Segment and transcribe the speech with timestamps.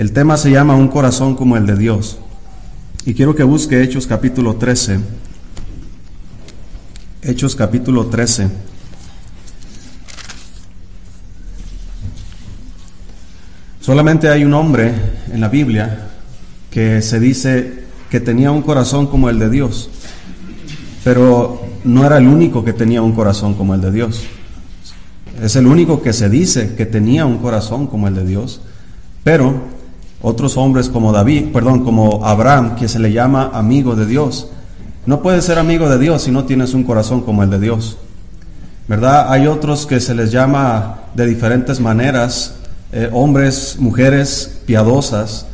[0.00, 2.16] El tema se llama Un corazón como el de Dios.
[3.04, 4.98] Y quiero que busque Hechos capítulo 13.
[7.20, 8.48] Hechos capítulo 13.
[13.82, 14.94] Solamente hay un hombre
[15.34, 16.08] en la Biblia
[16.70, 19.90] que se dice que tenía un corazón como el de Dios,
[21.04, 24.24] pero no era el único que tenía un corazón como el de Dios.
[25.42, 28.62] Es el único que se dice que tenía un corazón como el de Dios,
[29.24, 29.78] pero
[30.22, 34.48] otros hombres como David, perdón, como Abraham, que se le llama amigo de Dios,
[35.06, 37.96] no puedes ser amigo de Dios si no tienes un corazón como el de Dios.
[38.86, 39.32] ¿Verdad?
[39.32, 42.56] Hay otros que se les llama de diferentes maneras,
[42.92, 45.46] eh, hombres, mujeres piadosas,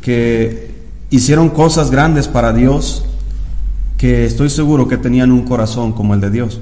[0.00, 0.74] que
[1.10, 3.04] hicieron cosas grandes para Dios,
[3.96, 6.60] que estoy seguro que tenían un corazón como el de Dios.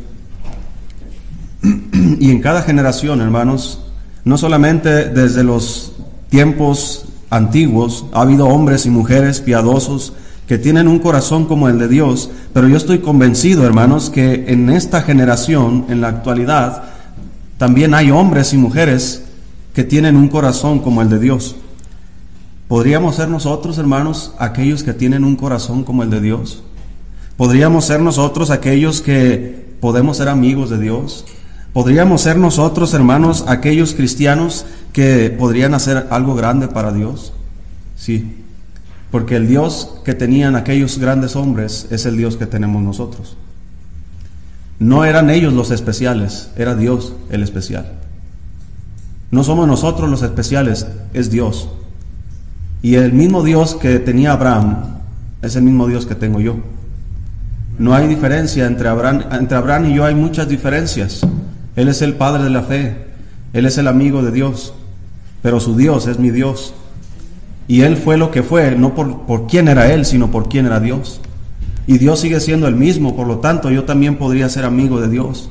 [2.21, 3.81] y en cada generación, hermanos,
[4.25, 5.93] no solamente desde los
[6.31, 7.02] tiempos
[7.33, 10.13] antiguos ha habido hombres y mujeres piadosos
[10.47, 14.69] que tienen un corazón como el de Dios, pero yo estoy convencido, hermanos, que en
[14.69, 16.85] esta generación, en la actualidad,
[17.57, 19.25] también hay hombres y mujeres
[19.73, 21.57] que tienen un corazón como el de Dios.
[22.69, 26.63] ¿Podríamos ser nosotros, hermanos, aquellos que tienen un corazón como el de Dios?
[27.39, 31.25] ¿Podríamos ser nosotros aquellos que podemos ser amigos de Dios?
[31.73, 37.33] ¿Podríamos ser nosotros, hermanos, aquellos cristianos que podrían hacer algo grande para Dios?
[37.97, 38.43] Sí,
[39.11, 43.37] porque el Dios que tenían aquellos grandes hombres es el Dios que tenemos nosotros.
[44.79, 47.93] No eran ellos los especiales, era Dios el especial.
[49.31, 51.69] No somos nosotros los especiales, es Dios.
[52.83, 54.99] Y el mismo Dios que tenía Abraham
[55.41, 56.57] es el mismo Dios que tengo yo.
[57.79, 61.21] No hay diferencia entre Abraham, entre Abraham y yo, hay muchas diferencias.
[61.77, 62.97] Él es el Padre de la fe,
[63.53, 64.75] Él es el amigo de Dios,
[65.43, 66.75] pero su Dios es mi Dios.
[67.69, 70.67] Y Él fue lo que fue, no por, por quién era Él, sino por quién
[70.67, 71.21] era Dios.
[71.87, 75.09] Y Dios sigue siendo el mismo, por lo tanto yo también podría ser amigo de
[75.09, 75.51] Dios.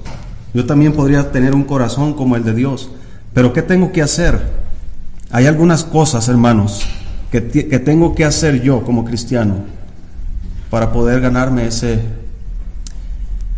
[0.54, 2.90] Yo también podría tener un corazón como el de Dios.
[3.34, 4.40] Pero ¿qué tengo que hacer?
[5.32, 6.82] Hay algunas cosas, hermanos,
[7.32, 9.64] que, que tengo que hacer yo como cristiano
[10.70, 12.02] para poder ganarme ese,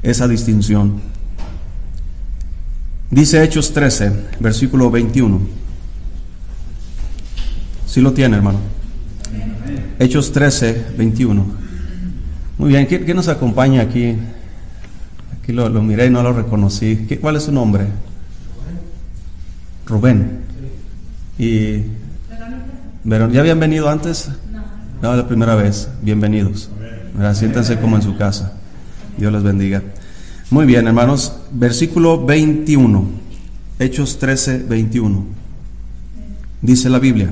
[0.01, 1.01] esa distinción.
[3.09, 5.62] Dice Hechos 13, versículo 21.
[7.93, 8.57] Si lo tiene, hermano.
[9.99, 11.45] Hechos 13, 21.
[12.57, 14.15] Muy bien, ¿quién, nos acompaña aquí?
[15.39, 17.05] Aquí lo, miré y no lo reconocí.
[17.07, 17.85] ¿Qué, ¿Cuál es su nombre?
[19.85, 20.39] Rubén.
[21.37, 21.83] Y
[23.05, 24.27] ¿Ya habían venido antes?
[24.51, 24.63] No.
[25.11, 25.87] No, la primera vez.
[26.01, 26.71] Bienvenidos.
[27.35, 28.53] Siéntense como en su casa.
[29.19, 29.83] Dios les bendiga.
[30.49, 31.35] Muy bien, hermanos.
[31.51, 33.07] Versículo 21.
[33.77, 35.25] Hechos 13, 21.
[36.63, 37.31] Dice la Biblia.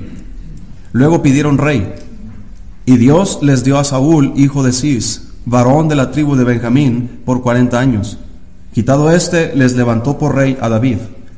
[0.91, 1.93] Luego pidieron rey.
[2.85, 7.21] Y Dios les dio a Saúl, hijo de Cis, varón de la tribu de Benjamín,
[7.25, 8.17] por cuarenta años.
[8.73, 10.97] Quitado éste, les levantó por rey a David,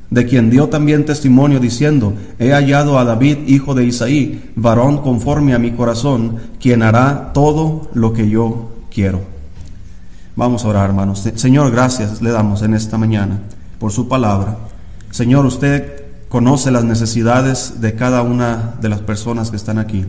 [0.10, 5.54] de quien dio también testimonio diciendo, he hallado a David, hijo de Isaí, varón conforme
[5.54, 9.22] a mi corazón, quien hará todo lo que yo quiero.
[10.36, 11.28] Vamos a orar, hermanos.
[11.36, 13.40] Señor, gracias le damos en esta mañana
[13.80, 14.58] por su palabra.
[15.12, 16.03] Señor, usted
[16.34, 20.04] conoce las necesidades de cada una de las personas que están aquí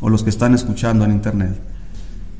[0.00, 1.52] o los que están escuchando en internet.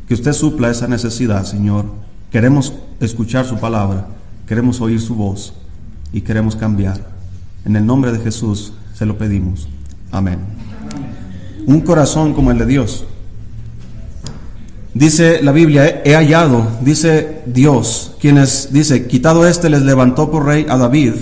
[0.09, 1.85] Que usted supla esa necesidad, Señor.
[2.31, 4.07] Queremos escuchar su palabra,
[4.47, 5.53] queremos oír su voz
[6.11, 7.03] y queremos cambiar.
[7.67, 9.69] En el nombre de Jesús se lo pedimos.
[10.11, 10.39] Amén.
[11.67, 13.05] Un corazón como el de Dios.
[14.95, 20.65] Dice la Biblia, he hallado, dice Dios, quienes, dice, quitado este les levantó por rey
[20.67, 21.13] a David,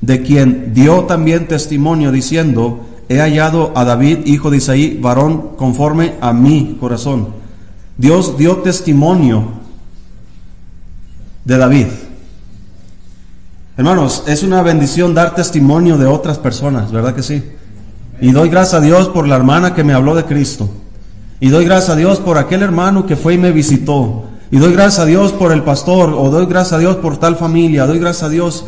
[0.00, 6.14] de quien dio también testimonio diciendo, he hallado a David, hijo de Isaí, varón conforme
[6.20, 7.28] a mi corazón.
[7.96, 9.44] Dios dio testimonio
[11.44, 11.86] de David.
[13.76, 17.42] Hermanos, es una bendición dar testimonio de otras personas, ¿verdad que sí?
[18.20, 20.68] Y doy gracias a Dios por la hermana que me habló de Cristo.
[21.40, 24.24] Y doy gracias a Dios por aquel hermano que fue y me visitó.
[24.50, 27.36] Y doy gracias a Dios por el pastor, o doy gracias a Dios por tal
[27.36, 28.64] familia, doy gracias a Dios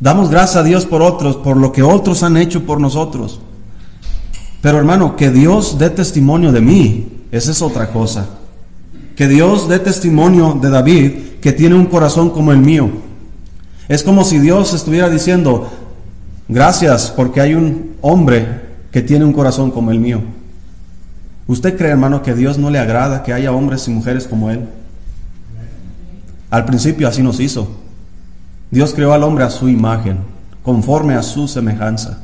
[0.00, 3.40] Damos gracias a Dios por otros, por lo que otros han hecho por nosotros.
[4.60, 8.26] Pero hermano, que Dios dé testimonio de mí, esa es otra cosa.
[9.16, 12.90] Que Dios dé testimonio de David, que tiene un corazón como el mío.
[13.88, 15.70] Es como si Dios estuviera diciendo,
[16.48, 20.22] gracias porque hay un hombre que tiene un corazón como el mío.
[21.46, 24.68] ¿Usted cree, hermano, que Dios no le agrada que haya hombres y mujeres como Él?
[26.50, 27.77] Al principio así nos hizo.
[28.70, 30.18] Dios creó al hombre a su imagen,
[30.62, 32.18] conforme a su semejanza.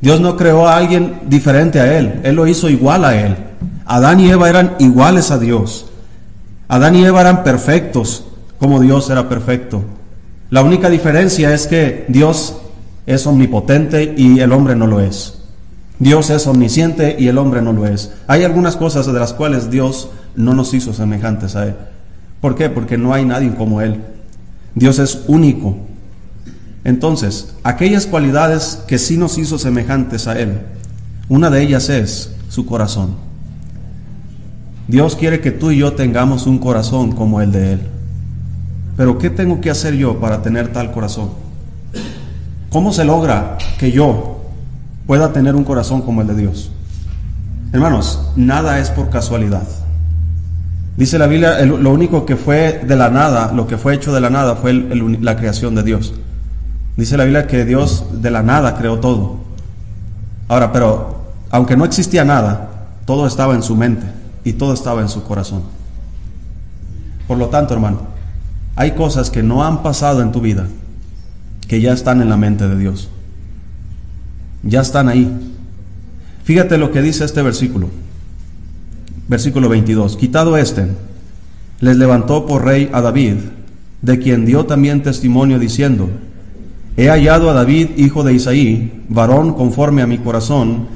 [0.00, 3.36] Dios no creó a alguien diferente a Él, Él lo hizo igual a Él.
[3.86, 5.86] Adán y Eva eran iguales a Dios.
[6.68, 8.24] Adán y Eva eran perfectos
[8.58, 9.82] como Dios era perfecto.
[10.50, 12.56] La única diferencia es que Dios
[13.06, 15.42] es omnipotente y el hombre no lo es.
[15.98, 18.12] Dios es omnisciente y el hombre no lo es.
[18.26, 21.74] Hay algunas cosas de las cuales Dios no nos hizo semejantes a Él.
[22.40, 22.68] ¿Por qué?
[22.68, 24.02] Porque no hay nadie como Él.
[24.74, 25.76] Dios es único.
[26.84, 30.60] Entonces, aquellas cualidades que sí nos hizo semejantes a Él,
[31.28, 33.14] una de ellas es su corazón.
[34.86, 37.80] Dios quiere que tú y yo tengamos un corazón como el de Él.
[38.96, 41.30] Pero ¿qué tengo que hacer yo para tener tal corazón?
[42.70, 44.42] ¿Cómo se logra que yo
[45.06, 46.70] pueda tener un corazón como el de Dios?
[47.72, 49.66] Hermanos, nada es por casualidad.
[50.96, 54.20] Dice la Biblia, lo único que fue de la nada, lo que fue hecho de
[54.20, 56.14] la nada fue la creación de Dios.
[56.96, 59.38] Dice la Biblia que Dios de la nada creó todo.
[60.46, 62.70] Ahora, pero aunque no existía nada,
[63.06, 64.06] todo estaba en su mente
[64.44, 65.62] y todo estaba en su corazón.
[67.26, 68.02] Por lo tanto, hermano,
[68.76, 70.68] hay cosas que no han pasado en tu vida
[71.66, 73.08] que ya están en la mente de Dios.
[74.62, 75.30] Ya están ahí.
[76.44, 77.88] Fíjate lo que dice este versículo.
[79.28, 80.16] Versículo 22.
[80.16, 80.88] Quitado este,
[81.80, 83.36] les levantó por rey a David,
[84.02, 86.08] de quien dio también testimonio diciendo,
[86.96, 90.86] He hallado a David, hijo de Isaí, varón conforme a mi corazón,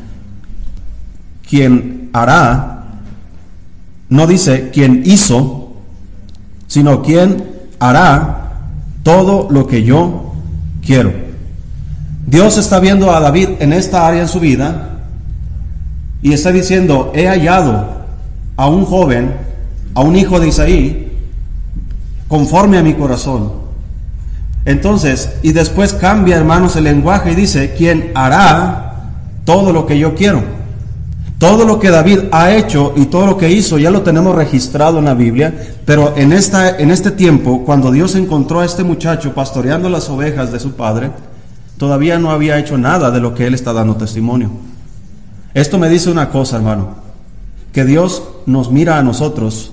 [1.49, 2.85] quien hará,
[4.09, 5.73] no dice quien hizo,
[6.67, 7.45] sino quien
[7.81, 8.53] hará
[9.03, 10.35] todo lo que yo
[10.85, 11.13] quiero.
[12.27, 15.01] Dios está viendo a David en esta área en su vida
[16.21, 17.98] y está diciendo, he hallado
[18.59, 19.35] a un joven,
[19.95, 21.13] a un hijo de Isaí,
[22.27, 23.53] conforme a mi corazón.
[24.65, 29.13] Entonces, y después cambia, hermanos, el lenguaje y dice, quien hará
[29.45, 30.43] todo lo que yo quiero.
[31.39, 34.99] Todo lo que David ha hecho y todo lo que hizo ya lo tenemos registrado
[34.99, 35.55] en la Biblia,
[35.85, 40.51] pero en, esta, en este tiempo, cuando Dios encontró a este muchacho pastoreando las ovejas
[40.51, 41.13] de su padre,
[41.77, 44.51] todavía no había hecho nada de lo que él está dando testimonio.
[45.55, 47.08] Esto me dice una cosa, hermano,
[47.73, 49.73] que Dios nos mira a nosotros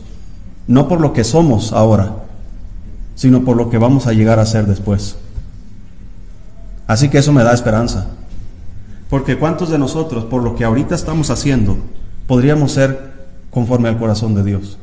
[0.68, 2.16] no por lo que somos ahora,
[3.16, 5.16] sino por lo que vamos a llegar a ser después.
[6.88, 8.08] Así que eso me da esperanza.
[9.10, 11.78] Porque ¿cuántos de nosotros, por lo que ahorita estamos haciendo,
[12.28, 13.14] podríamos ser
[13.52, 14.78] conforme al corazón de Dios?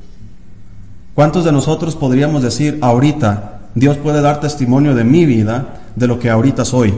[1.14, 6.18] ¿Cuántos de nosotros podríamos decir ahorita, Dios puede dar testimonio de mi vida, de lo
[6.18, 6.94] que ahorita soy?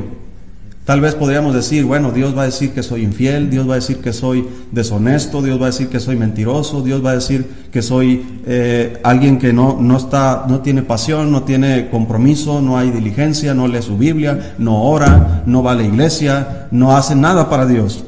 [0.84, 3.76] Tal vez podríamos decir, bueno, Dios va a decir que soy infiel, Dios va a
[3.76, 7.48] decir que soy deshonesto, Dios va a decir que soy mentiroso, Dios va a decir
[7.72, 12.76] que soy eh, alguien que no, no, está, no tiene pasión, no tiene compromiso, no
[12.76, 17.14] hay diligencia, no lee su Biblia, no ora, no va a la iglesia, no hace
[17.14, 18.04] nada para Dios.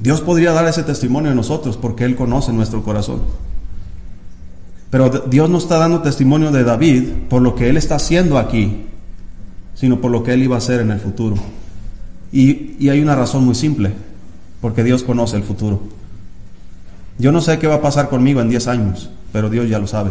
[0.00, 3.22] Dios podría dar ese testimonio a nosotros porque Él conoce nuestro corazón.
[4.90, 8.86] Pero Dios no está dando testimonio de David por lo que Él está haciendo aquí,
[9.74, 11.57] sino por lo que Él iba a hacer en el futuro.
[12.32, 13.92] Y, hay una razón muy simple,
[14.60, 15.82] porque Dios conoce el futuro.
[17.18, 19.86] Yo no sé qué va a pasar conmigo en 10 años, pero Dios ya lo
[19.86, 20.10] sabe.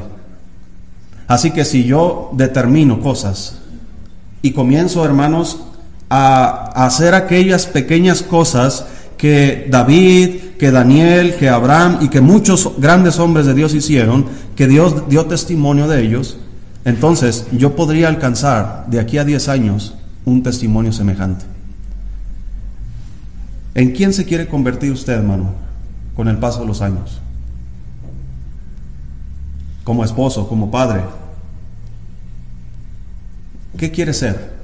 [1.27, 3.59] Así que si yo determino cosas
[4.41, 5.59] y comienzo, hermanos,
[6.09, 8.85] a, hacer aquellas pequeñas cosas
[9.17, 14.25] que David, que Daniel, que Abraham y que muchos grandes hombres de Dios hicieron,
[14.55, 16.37] que Dios dio testimonio de ellos,
[16.85, 21.56] entonces yo podría alcanzar de aquí a 10 años un testimonio semejante.
[23.77, 25.51] ¿En quién se quiere convertir usted, hermano,
[26.15, 27.21] con el paso de los años?
[29.83, 31.03] Como esposo, como padre.
[33.77, 34.57] ¿Qué quiere ser?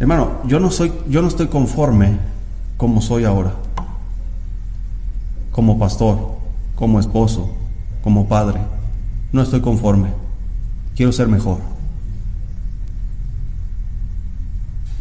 [0.00, 2.16] Hermano, yo no soy yo no estoy conforme
[2.78, 3.52] como soy ahora.
[5.52, 6.38] Como pastor,
[6.76, 7.52] como esposo,
[8.02, 8.58] como padre.
[9.32, 10.08] No estoy conforme.
[10.96, 11.58] Quiero ser mejor.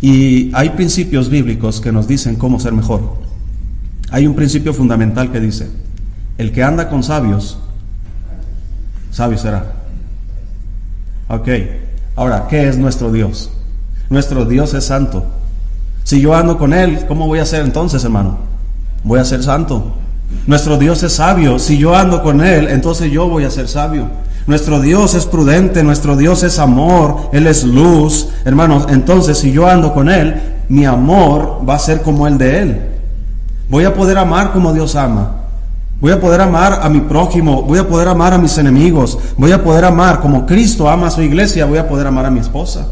[0.09, 3.17] Y hay principios bíblicos que nos dicen cómo ser mejor.
[4.09, 5.67] Hay un principio fundamental que dice,
[6.37, 7.59] el que anda con sabios,
[9.11, 9.73] sabio será.
[11.27, 11.49] Ok,
[12.15, 13.51] ahora, ¿qué es nuestro Dios?
[14.09, 15.25] Nuestro Dios es santo.
[16.05, 18.37] Si yo ando con Él, ¿cómo voy a ser entonces, hermano?
[19.03, 19.93] Voy a ser santo.
[20.45, 21.59] Nuestro Dios es sabio.
[21.59, 24.07] Si yo ando con Él, entonces yo voy a ser sabio.
[24.47, 28.29] Nuestro Dios es prudente, nuestro Dios es amor, Él es luz.
[28.45, 32.61] Hermanos, entonces si yo ando con Él, mi amor va a ser como el de
[32.61, 32.81] Él.
[33.69, 35.33] Voy a poder amar como Dios ama.
[35.99, 39.51] Voy a poder amar a mi prójimo, voy a poder amar a mis enemigos, voy
[39.51, 42.39] a poder amar como Cristo ama a su iglesia, voy a poder amar a mi
[42.39, 42.87] esposa.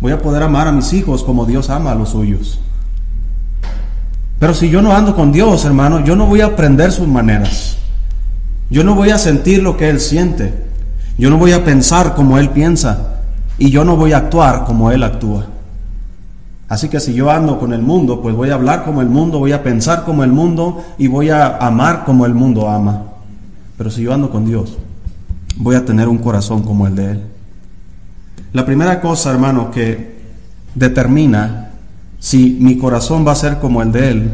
[0.00, 2.60] Voy a poder amar a mis hijos como Dios ama a los suyos.
[4.38, 7.78] Pero si yo no ando con Dios, hermano, yo no voy a aprender sus maneras.
[8.72, 10.54] Yo no voy a sentir lo que Él siente.
[11.18, 13.20] Yo no voy a pensar como Él piensa.
[13.58, 15.44] Y yo no voy a actuar como Él actúa.
[16.70, 19.38] Así que si yo ando con el mundo, pues voy a hablar como el mundo,
[19.38, 23.02] voy a pensar como el mundo y voy a amar como el mundo ama.
[23.76, 24.78] Pero si yo ando con Dios,
[25.58, 27.22] voy a tener un corazón como el de Él.
[28.54, 30.22] La primera cosa, hermano, que
[30.74, 31.72] determina
[32.18, 34.30] si mi corazón va a ser como el de Él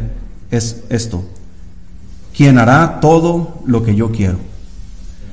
[0.49, 1.25] es esto.
[2.39, 4.37] Quien hará todo lo que yo quiero.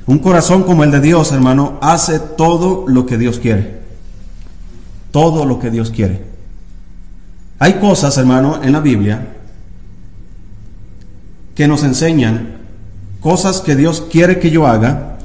[0.07, 3.79] Un corazón como el de Dios, hermano, hace todo lo que Dios quiere.
[5.13, 6.25] Todo lo que Dios quiere.
[7.61, 9.35] Hay cosas, hermano, en la Biblia
[11.55, 12.57] que nos enseñan
[13.21, 15.19] cosas que Dios quiere que yo haga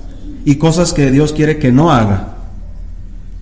[0.46, 2.36] y cosas que Dios quiere que no haga.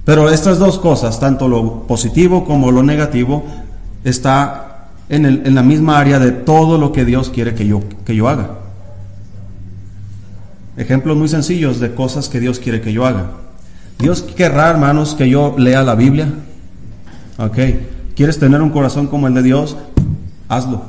[0.05, 3.43] Pero estas dos cosas, tanto lo positivo como lo negativo,
[4.05, 4.69] está
[5.10, 8.16] en, el, en la misma área de todo lo que Dios quiere que yo, que
[8.16, 8.51] yo haga.
[10.78, 13.32] Ejemplos muy sencillos de cosas que Dios quiere que yo haga.
[13.98, 16.30] Dios querrá, hermanos, que yo lea la Biblia.
[17.38, 17.58] Ok.
[18.16, 19.75] ¿Quieres tener un corazón como el de Dios?
[20.48, 20.84] Hazlo.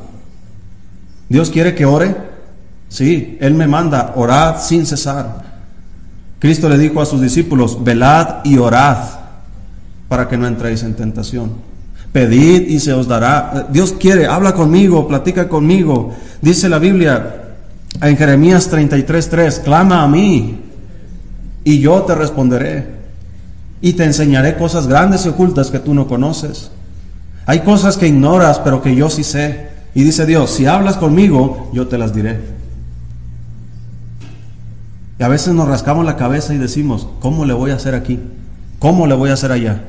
[1.29, 2.17] Dios quiere que ore.
[2.89, 5.45] Sí, Él me manda, orad sin cesar.
[6.39, 8.99] Cristo le dijo a sus discípulos, velad y orad
[10.09, 11.70] para que no entréis en tentación.
[12.13, 13.69] Pedid y se os dará.
[13.71, 16.13] Dios quiere, habla conmigo, platica conmigo.
[16.43, 17.55] Dice la Biblia
[18.03, 20.61] en Jeremías 33:3, clama a mí
[21.65, 22.87] y yo te responderé
[23.81, 26.71] y te enseñaré cosas grandes y ocultas que tú no conoces.
[27.47, 29.69] Hay cosas que ignoras, pero que yo sí sé.
[29.95, 32.41] Y dice Dios, si hablas conmigo, yo te las diré.
[35.19, 38.19] Y a veces nos rascamos la cabeza y decimos, ¿cómo le voy a hacer aquí?
[38.79, 39.83] ¿Cómo le voy a hacer allá?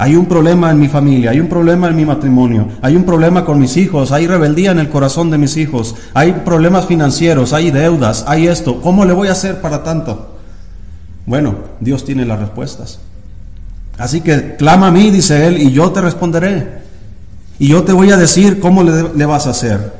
[0.00, 3.44] Hay un problema en mi familia, hay un problema en mi matrimonio, hay un problema
[3.44, 7.70] con mis hijos, hay rebeldía en el corazón de mis hijos, hay problemas financieros, hay
[7.70, 8.80] deudas, hay esto.
[8.80, 10.36] ¿Cómo le voy a hacer para tanto?
[11.26, 12.98] Bueno, Dios tiene las respuestas.
[13.98, 16.80] Así que clama a mí, dice él, y yo te responderé.
[17.58, 19.92] Y yo te voy a decir cómo le, le vas a hacer.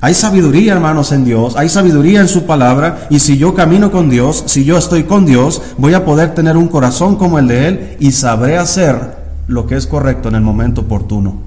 [0.00, 4.10] Hay sabiduría, hermanos, en Dios, hay sabiduría en su palabra, y si yo camino con
[4.10, 7.68] Dios, si yo estoy con Dios, voy a poder tener un corazón como el de
[7.68, 11.42] Él y sabré hacer lo que es correcto en el momento oportuno.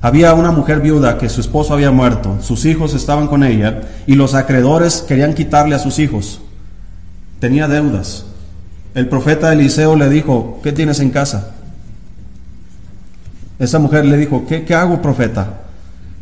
[0.00, 4.14] Había una mujer viuda que su esposo había muerto, sus hijos estaban con ella y
[4.14, 6.40] los acreedores querían quitarle a sus hijos.
[7.40, 8.24] Tenía deudas.
[8.94, 11.52] El profeta Eliseo le dijo, ¿qué tienes en casa?
[13.58, 15.60] Esa mujer le dijo, ¿qué, qué hago, profeta?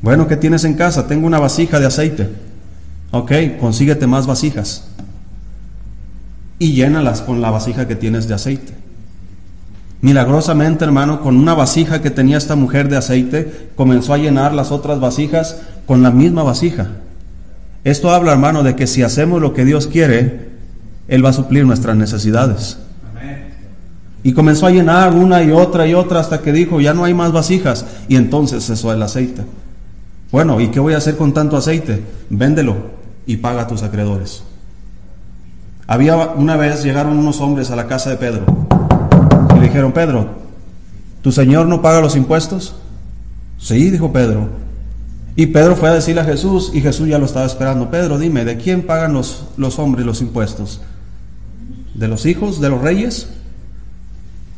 [0.03, 1.07] Bueno, ¿qué tienes en casa?
[1.07, 2.31] Tengo una vasija de aceite.
[3.11, 4.89] Ok, consíguete más vasijas.
[6.59, 8.84] Y llénalas con la vasija que tienes de aceite.
[10.05, 14.71] Milagrosamente, hermano, con una vasija que tenía esta mujer de aceite, comenzó a llenar las
[14.71, 16.89] otras vasijas con la misma vasija.
[17.85, 20.51] Esto habla, hermano, de que si hacemos lo que Dios quiere,
[21.09, 22.77] Él va a suplir nuestras necesidades.
[24.23, 27.15] Y comenzó a llenar una y otra y otra hasta que dijo, ya no hay
[27.15, 27.87] más vasijas.
[28.07, 29.41] Y entonces cesó el aceite.
[30.31, 32.03] Bueno, ¿y qué voy a hacer con tanto aceite?
[32.29, 32.77] Véndelo
[33.25, 34.43] y paga a tus acreedores.
[35.87, 38.64] Había una vez llegaron unos hombres a la casa de Pedro
[39.75, 40.29] dijeron, Pedro,
[41.21, 42.77] ¿tu señor no paga los impuestos?
[43.59, 44.49] Sí, dijo Pedro.
[45.37, 47.91] Y Pedro fue a decirle a Jesús y Jesús ya lo estaba esperando.
[47.91, 50.81] Pedro, dime, ¿de quién pagan los, los hombres los impuestos?
[51.95, 53.29] ¿De los hijos de los reyes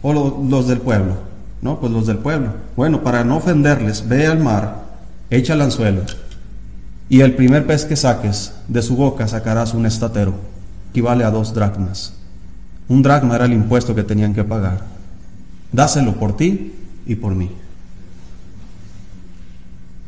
[0.03, 1.15] o los del pueblo?
[1.63, 2.51] No, pues los del pueblo.
[2.77, 4.87] Bueno, para no ofenderles, ve al mar
[5.31, 6.03] echa el anzuelo,
[7.09, 10.35] y el primer pez que saques, de su boca sacarás un estatero,
[10.93, 12.15] que vale a dos dracmas.
[12.89, 14.96] Un dracma era el impuesto que tenían que pagar.
[15.77, 16.73] Dáselo por ti
[17.05, 17.51] y por mí.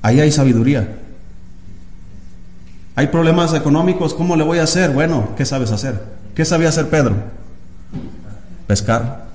[0.01, 0.97] Ahí hay sabiduría.
[2.95, 4.93] Hay problemas económicos, ¿cómo le voy a hacer?
[4.93, 6.03] Bueno, ¿qué sabes hacer?
[6.35, 7.17] ¿Qué sabía hacer Pedro?
[8.67, 9.27] Pescar.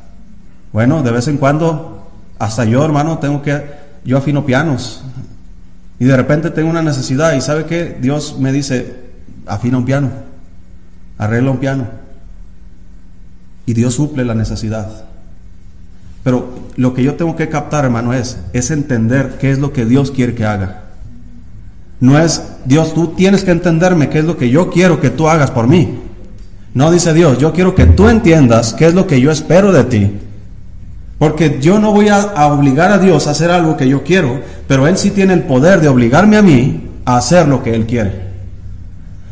[0.71, 3.65] Bueno, de vez en cuando, hasta yo, hermano, tengo que,
[4.03, 5.03] yo afino pianos,
[5.99, 9.01] y de repente tengo una necesidad y sabe que Dios me dice,
[9.45, 10.09] afina un piano,
[11.19, 11.87] arregla un piano.
[13.67, 15.12] Y Dios suple la necesidad.
[16.23, 19.85] Pero lo que yo tengo que captar, hermano, es, es entender qué es lo que
[19.85, 20.83] Dios quiere que haga.
[21.99, 25.29] No es, Dios, tú tienes que entenderme qué es lo que yo quiero que tú
[25.29, 25.99] hagas por mí.
[26.73, 29.83] No dice Dios, yo quiero que tú entiendas qué es lo que yo espero de
[29.83, 30.11] ti
[31.23, 34.87] porque yo no voy a, obligar a Dios a hacer algo que yo quiero, pero
[34.87, 38.23] Él sí tiene el poder de obligarme a mí a hacer lo que Él quiere.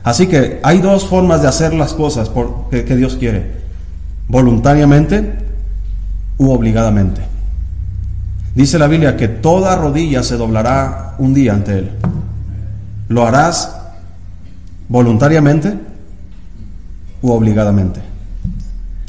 [0.02, 2.32] Así que hay dos formas de hacer las cosas
[2.70, 3.52] que Dios quiere.
[4.30, 5.34] Voluntariamente
[6.38, 7.22] u obligadamente.
[8.56, 11.92] Dice la Biblia que toda rodilla se doblará un día ante Él.
[13.08, 13.76] ¿Lo harás
[14.90, 15.74] voluntariamente
[17.22, 18.02] u obligadamente?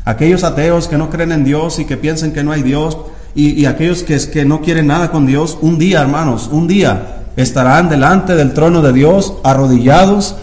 [0.04, 2.98] Aquellos ateos que no creen en Dios y que piensan que no hay Dios
[3.34, 7.88] y, aquellos que, que no quieren nada con Dios, un día, hermanos, un día estarán
[7.88, 10.36] delante del trono de Dios arrodillados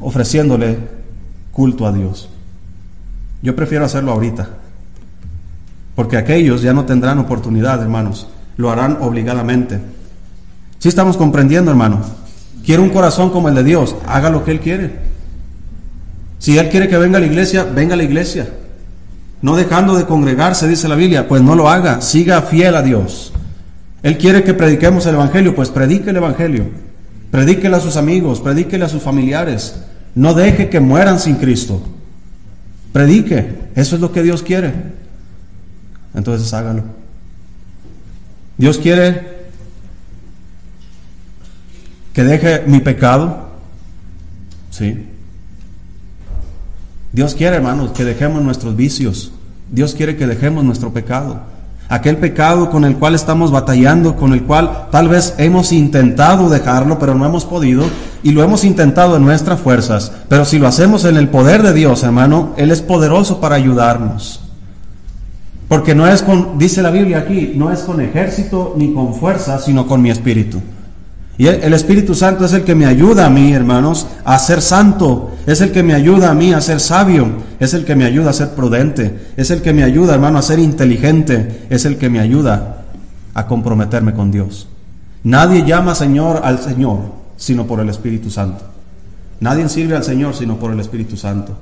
[0.00, 0.78] ofreciéndole
[1.50, 2.28] culto a Dios.
[3.42, 4.48] Yo prefiero hacerlo ahorita,
[5.94, 9.80] porque aquellos ya no tendrán oportunidad, hermanos, lo harán obligadamente.
[10.78, 12.00] Si estamos comprendiendo, hermano,
[12.64, 14.92] quiere un corazón como el de Dios, haga lo que Él quiere.
[16.38, 18.48] Si Él quiere que venga a la iglesia, venga a la iglesia.
[19.40, 23.32] No dejando de congregarse, dice la Biblia, pues no lo haga, siga fiel a Dios.
[24.02, 26.66] Él quiere que prediquemos el Evangelio, pues predique el Evangelio.
[27.30, 29.76] Predíquele a sus amigos, predíquele a sus familiares.
[30.14, 31.82] No deje que mueran sin Cristo.
[32.92, 34.72] Predique, eso es lo que Dios quiere.
[36.14, 36.82] Entonces hágalo.
[38.56, 39.34] Dios quiere
[42.12, 43.48] que deje mi pecado.
[44.70, 45.06] Sí.
[47.12, 49.32] Dios quiere, hermanos, que dejemos nuestros vicios.
[49.70, 51.40] Dios quiere que dejemos nuestro pecado.
[51.88, 56.98] Aquel pecado con el cual estamos batallando, con el cual tal vez hemos intentado dejarlo,
[56.98, 57.84] pero no hemos podido,
[58.22, 60.12] y lo hemos intentado en nuestras fuerzas.
[60.28, 64.43] Pero si lo hacemos en el poder de Dios, hermano, Él es poderoso para ayudarnos.
[65.68, 69.58] Porque no es con, dice la Biblia aquí, no es con ejército ni con fuerza,
[69.58, 70.60] sino con mi espíritu.
[71.36, 75.32] Y el Espíritu Santo es el que me ayuda a mí, hermanos, a ser santo,
[75.46, 77.26] es el que me ayuda a mí a ser sabio,
[77.58, 80.42] es el que me ayuda a ser prudente, es el que me ayuda, hermano, a
[80.42, 82.84] ser inteligente, es el que me ayuda
[83.34, 84.68] a comprometerme con Dios.
[85.24, 88.64] Nadie llama Señor al Señor sino por el Espíritu Santo.
[89.40, 91.56] Nadie sirve al Señor sino por el Espíritu Santo.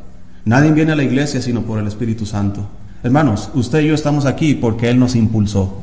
[0.44, 2.66] Nadie viene a la iglesia sino por el Espíritu Santo.
[3.02, 5.82] Hermanos, usted y yo estamos aquí porque Él nos impulsó.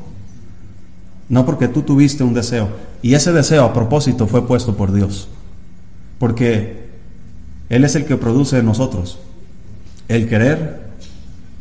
[1.28, 2.70] No porque tú tuviste un deseo.
[3.02, 5.28] Y ese deseo a propósito fue puesto por Dios.
[6.18, 6.88] Porque
[7.70, 9.20] Él es el que produce en nosotros
[10.08, 10.82] el querer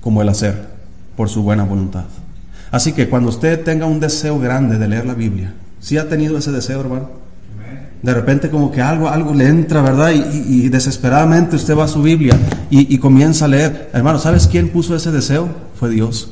[0.01, 0.69] como el hacer
[1.17, 2.05] por su buena voluntad.
[2.71, 6.39] Así que cuando usted tenga un deseo grande de leer la Biblia, si ha tenido
[6.39, 7.11] ese deseo, hermano,
[8.03, 10.11] de repente como que algo, algo le entra, ¿verdad?
[10.13, 12.39] Y, desesperadamente usted va a su Biblia
[12.71, 13.91] y, y comienza a leer.
[13.93, 15.49] Hermano, ¿sabes quién puso ese deseo?
[15.79, 16.31] Fue Dios.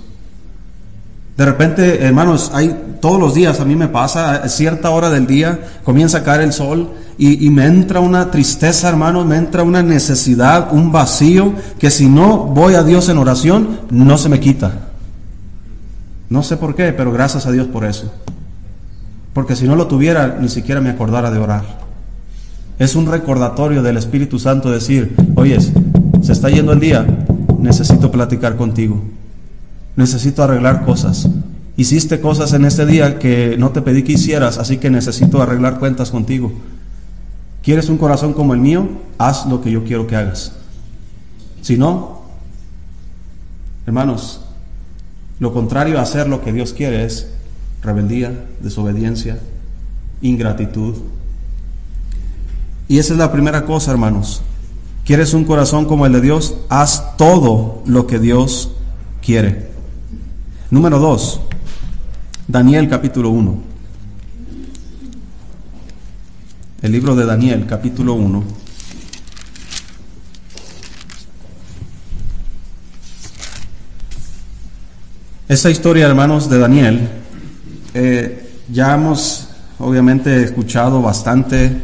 [1.36, 5.26] De repente, hermanos, hay todos los días, a mí me pasa, a cierta hora del
[5.26, 9.82] día comienza a caer el sol y, me entra una tristeza, hermanos, me entra una
[9.82, 14.72] necesidad, un vacío, que si no voy a Dios en oración, no se me quita.
[16.28, 18.12] No sé por qué, pero gracias a Dios por eso.
[19.36, 21.62] Porque si no lo tuviera, ni siquiera me acordara de orar.
[22.80, 25.70] Es un recordatorio del Espíritu Santo decir, oyes,
[26.22, 27.06] se está yendo el día,
[27.60, 29.00] necesito platicar contigo
[29.96, 31.28] necesito arreglar cosas.
[31.76, 35.78] Hiciste cosas en este día que no te pedí que hicieras, así que necesito arreglar
[35.78, 36.52] cuentas contigo.
[37.62, 38.88] ¿Quieres un corazón como el mío?
[39.18, 40.52] Haz lo que yo quiero que hagas.
[41.62, 42.22] Si no,
[43.86, 44.42] hermanos,
[45.40, 47.32] lo contrario a hacer lo que Dios quiere es
[47.86, 49.38] rebeldía, desobediencia,
[50.20, 50.96] ingratitud.
[52.88, 54.42] Y esa es la primera cosa, hermanos.
[55.04, 56.56] ¿Quieres un corazón como el de Dios?
[56.68, 58.72] Haz todo lo que Dios
[59.24, 59.68] quiere.
[60.68, 61.40] Número 2,
[62.48, 63.56] Daniel capítulo 1.
[66.82, 68.42] El libro de Daniel capítulo 1.
[75.48, 77.08] Esta historia, hermanos, de Daniel,
[77.98, 81.80] eh, ya hemos obviamente escuchado bastante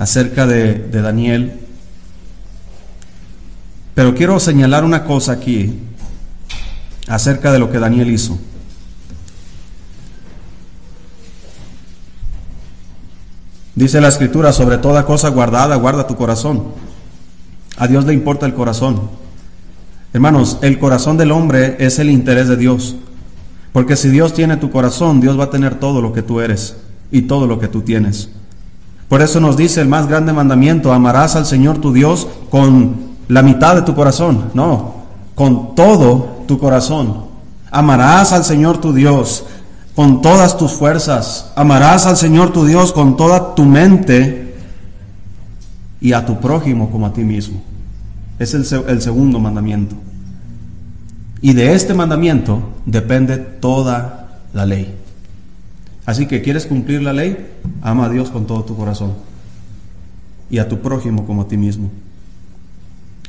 [0.00, 1.60] acerca de, de Daniel,
[3.94, 5.78] pero quiero señalar una cosa aquí
[7.06, 8.36] acerca de lo que Daniel hizo.
[13.76, 16.64] Dice la escritura, sobre toda cosa guardada, guarda tu corazón.
[17.76, 19.08] A Dios le importa el corazón.
[20.12, 22.96] Hermanos, el corazón del hombre es el interés de Dios.
[23.72, 26.76] Porque si Dios tiene tu corazón, Dios va a tener todo lo que tú eres
[27.10, 28.28] y todo lo que tú tienes.
[29.08, 33.42] Por eso nos dice el más grande mandamiento, amarás al Señor tu Dios con la
[33.42, 34.50] mitad de tu corazón.
[34.54, 34.94] No,
[35.34, 37.26] con todo tu corazón.
[37.70, 39.44] Amarás al Señor tu Dios
[39.94, 41.52] con todas tus fuerzas.
[41.54, 44.56] Amarás al Señor tu Dios con toda tu mente
[46.00, 47.62] y a tu prójimo como a ti mismo.
[48.38, 49.94] Es el, el segundo mandamiento.
[51.42, 54.94] Y de este mandamiento depende toda la ley.
[56.06, 57.36] Así que quieres cumplir la ley,
[57.82, 59.12] ama a Dios con todo tu corazón
[60.48, 61.90] y a tu prójimo como a ti mismo.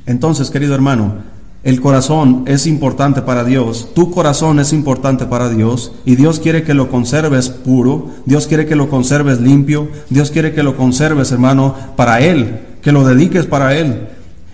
[0.05, 1.15] Entonces, querido hermano,
[1.63, 6.63] el corazón es importante para Dios, tu corazón es importante para Dios y Dios quiere
[6.63, 11.31] que lo conserves puro, Dios quiere que lo conserves limpio, Dios quiere que lo conserves,
[11.31, 14.09] hermano, para Él, que lo dediques para Él.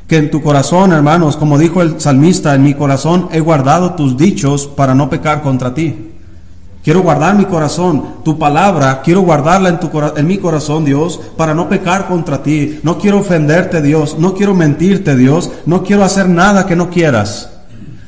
[0.10, 4.17] Que en tu corazón, hermanos, como dijo el salmista, en mi corazón he guardado tus
[4.17, 6.10] dichos para no pecar contra ti.
[6.84, 11.54] Quiero guardar mi corazón, tu palabra, quiero guardarla en, tu, en mi corazón, Dios, para
[11.54, 12.80] no pecar contra ti.
[12.82, 17.52] No quiero ofenderte, Dios, no quiero mentirte, Dios, no quiero hacer nada que no quieras.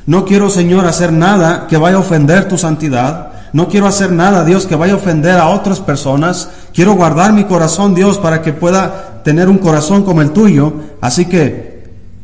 [0.08, 3.34] No quiero, Señor, hacer nada que vaya a ofender tu santidad.
[3.54, 6.50] No quiero hacer nada, Dios, que vaya a ofender a otras personas.
[6.74, 10.74] Quiero guardar mi corazón, Dios, para que pueda tener un corazón como el tuyo.
[11.02, 11.71] Así que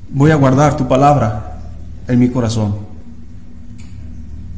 [0.09, 1.59] voy a guardar tu palabra
[2.07, 2.75] en mi corazón.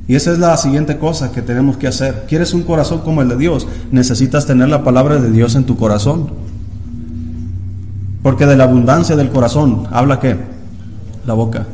[0.07, 2.25] Y esa es la siguiente cosa que tenemos que hacer.
[2.27, 3.67] ¿Quieres un corazón como el de Dios?
[3.91, 6.31] Necesitas tener la palabra de Dios en tu corazón.
[8.23, 10.35] Porque de la abundancia del corazón, ¿habla qué?
[11.27, 11.67] La boca.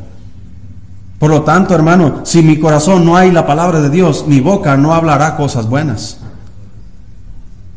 [1.18, 4.76] Por lo tanto, hermano, si mi corazón no hay la palabra de Dios, mi boca
[4.76, 6.18] no hablará cosas buenas.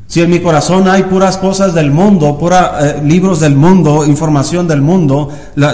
[0.09, 2.35] Si en mi corazón hay puras cosas del mundo,
[2.81, 5.29] eh, libros del mundo, información del mundo,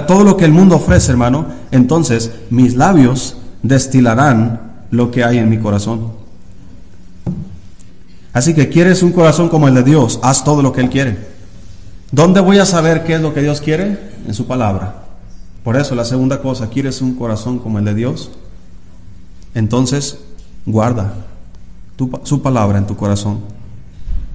[0.06, 4.60] todo lo que el mundo ofrece, hermano, entonces mis labios destilarán
[4.92, 6.12] lo que hay en mi corazón.
[8.34, 11.18] Así que quieres un corazón como el de Dios, haz todo lo que Él quiere.
[12.12, 13.98] ¿Dónde voy a saber qué es lo que Dios quiere?
[14.28, 15.04] En su palabra.
[15.64, 18.32] Por eso la segunda cosa, ¿quieres un corazón como el de Dios?
[19.54, 20.18] Entonces,
[20.66, 21.14] guarda
[22.24, 23.55] su palabra en tu corazón.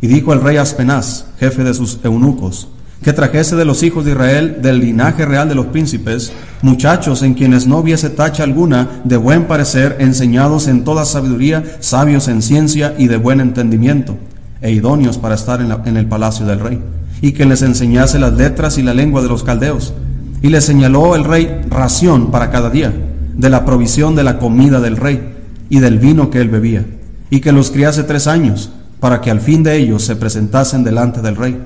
[0.00, 2.68] Y dijo el rey Aspenaz, jefe de sus eunucos,
[3.02, 6.32] que trajese de los hijos de Israel, del linaje real de los príncipes,
[6.62, 12.28] muchachos en quienes no hubiese tacha alguna, de buen parecer, enseñados en toda sabiduría, sabios
[12.28, 14.16] en ciencia y de buen entendimiento,
[14.60, 16.80] e idóneos para estar en, en el palacio del rey,
[17.20, 19.94] y que les enseñase las letras y la lengua de los caldeos.
[20.42, 22.92] Y le señaló el rey ración para cada día,
[23.36, 25.34] de la provisión de la comida del rey,
[25.70, 26.84] y del vino que él bebía,
[27.30, 31.20] y que los criase tres años, para que al fin de ellos se presentasen delante
[31.20, 31.58] del rey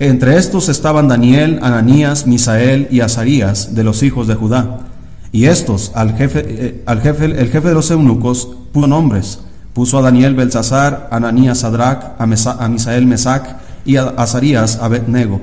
[0.00, 4.80] entre estos estaban Daniel, Ananías, Misael y Azarías de los hijos de Judá.
[5.30, 9.40] Y estos, al jefe, eh, al jefe, el jefe de los eunucos, puso nombres.
[9.72, 15.40] Puso a Daniel Belsasar, Ananías Sadrach, a, Misael Mesac y a Azarías Abednego.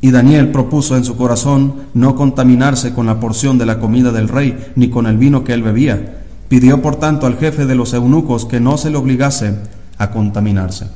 [0.00, 4.28] Y Daniel propuso en su corazón no contaminarse con la porción de la comida del
[4.28, 6.20] rey, ni con el vino que él bebía.
[6.48, 9.54] Pidió por tanto al jefe de los eunucos que no se le obligase
[9.98, 10.86] a contaminarse.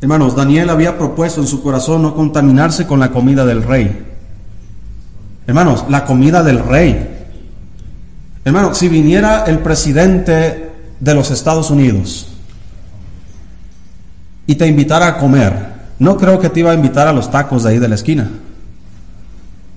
[0.00, 4.04] Hermanos, Daniel había propuesto en su corazón no contaminarse con la comida del rey.
[5.46, 7.26] Hermanos, la comida del rey.
[8.44, 10.70] Hermanos, si viniera el presidente
[11.00, 12.28] de los Estados Unidos
[14.46, 17.62] y te invitara a comer, no creo que te iba a invitar a los tacos
[17.62, 18.28] de ahí de la esquina.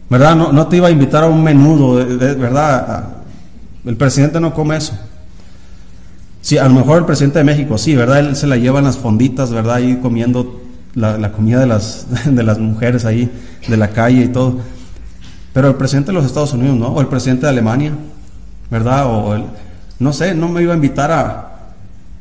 [0.10, 0.36] ¿Verdad?
[0.36, 3.06] No, no te iba a invitar a un menudo, ¿verdad?
[3.86, 4.98] El presidente no come eso.
[6.42, 8.20] Sí, a lo mejor el presidente de México, sí, ¿verdad?
[8.20, 9.76] Él se la lleva en las fonditas, ¿verdad?
[9.76, 10.62] Ahí comiendo
[10.96, 13.32] la, comida de las, de las mujeres ahí,
[13.68, 14.60] de la calle y todo.
[15.54, 16.88] Pero el presidente de los Estados Unidos, ¿no?
[16.90, 17.92] O el presidente de Alemania,
[18.70, 19.08] ¿verdad?
[19.08, 19.44] O el,
[20.00, 21.74] no sé, no me iba a invitar a...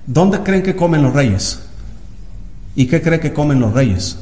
[0.06, 1.60] ¿Dónde creen que comen los reyes?
[2.74, 4.18] ¿Y qué creen que comen los reyes?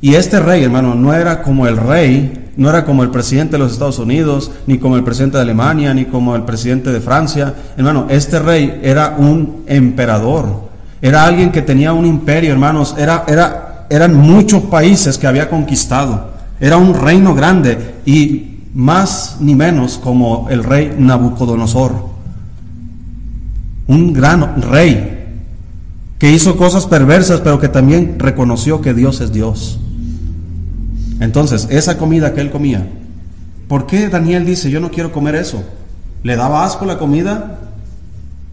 [0.00, 3.58] Y este rey, hermano, no era como el rey, no era como el presidente de
[3.60, 7.54] los Estados Unidos, ni como el presidente de Alemania, ni como el presidente de Francia.
[7.74, 10.68] Hermano, este rey era un emperador,
[11.00, 16.32] era alguien que tenía un imperio, hermanos, era, era, eran muchos países que había conquistado,
[16.60, 22.10] era un reino grande y más ni menos como el rey Nabucodonosor,
[23.86, 25.38] un gran rey
[26.18, 29.80] que hizo cosas perversas, pero que también reconoció que Dios es Dios.
[31.20, 32.86] Entonces, esa comida que él comía,
[33.68, 35.62] ¿por qué Daniel dice, yo no quiero comer eso?
[36.22, 37.58] ¿Le daba asco la comida?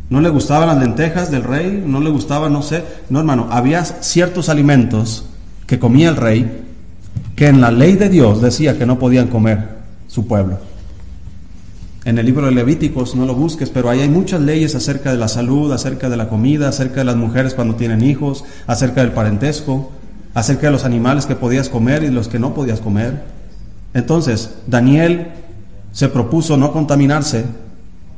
[0.10, 1.84] ¿No le gustaban las lentejas del rey?
[1.86, 2.84] ¿No le gustaba, no sé?
[3.10, 5.26] No, hermano, había ciertos alimentos
[5.66, 6.64] que comía el rey
[7.36, 9.78] que en la ley de Dios decía que no podían comer
[10.08, 10.60] su pueblo.
[12.04, 15.18] En el libro de Levíticos no lo busques, pero ahí hay muchas leyes acerca de
[15.18, 19.12] la salud, acerca de la comida, acerca de las mujeres cuando tienen hijos, acerca del
[19.12, 19.92] parentesco
[20.38, 23.24] acerca de los animales que podías comer y los que no podías comer.
[23.96, 25.30] Entonces, Daniel
[25.92, 27.44] se propuso no contaminarse,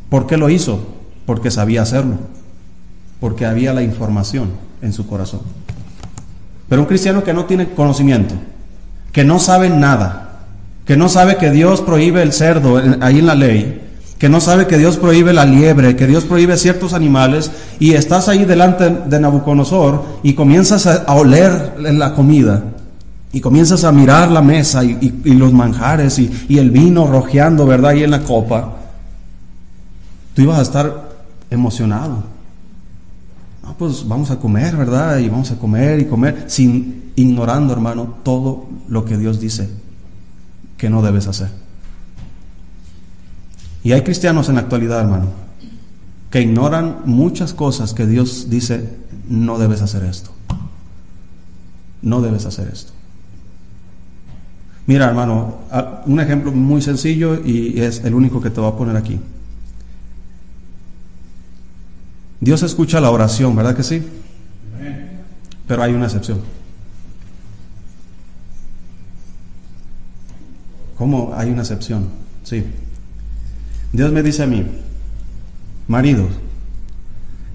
[0.09, 0.85] ¿por qué lo hizo?
[1.25, 2.15] Porque sabía hacerlo,
[3.21, 4.49] porque había la información
[4.81, 5.39] en su corazón.
[6.67, 8.35] Pero un cristiano que no tiene conocimiento,
[9.13, 10.41] que no sabe nada,
[10.85, 13.88] que no sabe que Dios prohíbe el cerdo ahí en la ley,
[14.19, 18.27] que no sabe que Dios prohíbe la liebre, que Dios prohíbe ciertos animales, y estás
[18.27, 22.61] ahí delante de Nabucodonosor y comienzas a, oler la comida,
[23.31, 27.91] y comienzas a mirar la mesa y, los manjares y, el vino rojeando, ¿verdad?
[27.91, 28.75] Ahí en la copa,
[30.33, 31.09] tú ibas a estar
[31.49, 32.21] emocionado.
[33.63, 35.17] No, pues vamos a comer, ¿verdad?
[35.19, 39.69] Y vamos a comer y comer, sin ignorando, hermano, todo lo que Dios dice
[40.77, 41.68] que no debes hacer.
[43.83, 45.27] Y hay cristianos en la actualidad, hermano,
[46.29, 48.89] que ignoran muchas cosas que Dios dice,
[49.27, 50.31] no debes hacer esto.
[52.01, 52.93] No debes hacer esto.
[54.85, 55.59] Mira, hermano,
[56.05, 59.19] un ejemplo muy sencillo y es el único que te voy a poner aquí.
[62.41, 64.01] Dios escucha la oración, ¿verdad que sí?
[65.67, 66.39] Pero hay una excepción.
[70.97, 72.09] ¿Cómo hay una excepción?
[72.43, 72.65] Sí.
[73.91, 74.65] Dios me dice a mí,
[75.87, 76.29] maridos,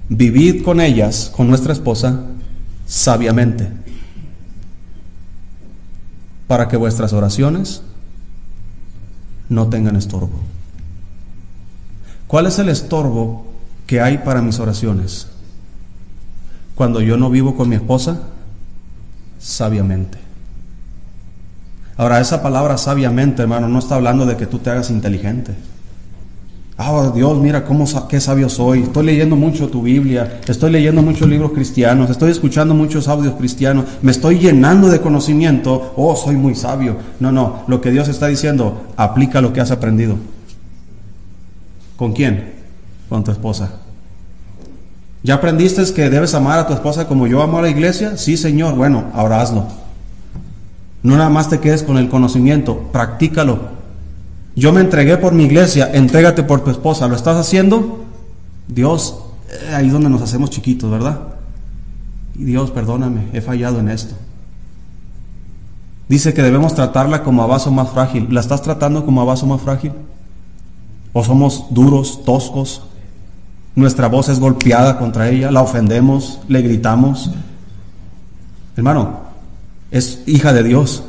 [0.08, 2.24] vivid con ellas, con nuestra esposa,
[2.86, 3.68] sabiamente,
[6.46, 7.82] para que vuestras oraciones
[9.48, 10.40] no tengan estorbo.
[12.26, 13.46] ¿Cuál es el estorbo
[13.86, 15.28] que hay para mis oraciones?
[16.74, 18.22] Cuando yo no vivo con mi esposa,
[19.38, 20.18] sabiamente.
[21.96, 25.54] Ahora, esa palabra sabiamente, hermano, no está hablando de que tú te hagas inteligente.
[26.76, 28.82] Ah, Dios, mira cómo qué sabio soy.
[28.82, 33.84] Estoy leyendo mucho tu Biblia, estoy leyendo muchos libros cristianos, estoy escuchando muchos audios cristianos,
[34.02, 35.92] me estoy llenando de conocimiento.
[35.96, 36.96] Oh, soy muy sabio.
[37.20, 40.16] No, no, lo que Dios está diciendo, aplica lo que has aprendido.
[41.96, 42.54] ¿Con quién?
[43.08, 43.70] Con tu esposa.
[45.22, 48.16] ¿Ya aprendiste que debes amar a tu esposa como yo amo a la iglesia?
[48.16, 48.74] Sí, Señor.
[48.74, 49.66] Bueno, ahora hazlo.
[51.04, 53.73] No nada más te quedes con el conocimiento, practícalo.
[54.56, 57.08] Yo me entregué por mi iglesia, entrégate por tu esposa.
[57.08, 58.04] ¿Lo estás haciendo?
[58.68, 59.18] Dios,
[59.50, 61.20] eh, ahí donde nos hacemos chiquitos, ¿verdad?
[62.36, 64.14] Y Dios, perdóname, he fallado en esto.
[66.08, 68.28] Dice que debemos tratarla como a vaso más frágil.
[68.30, 69.92] ¿La estás tratando como a vaso más frágil?
[71.12, 72.82] ¿O somos duros, toscos?
[73.74, 77.30] Nuestra voz es golpeada contra ella, la ofendemos, le gritamos.
[78.76, 79.20] Hermano,
[79.90, 81.04] es hija de Dios.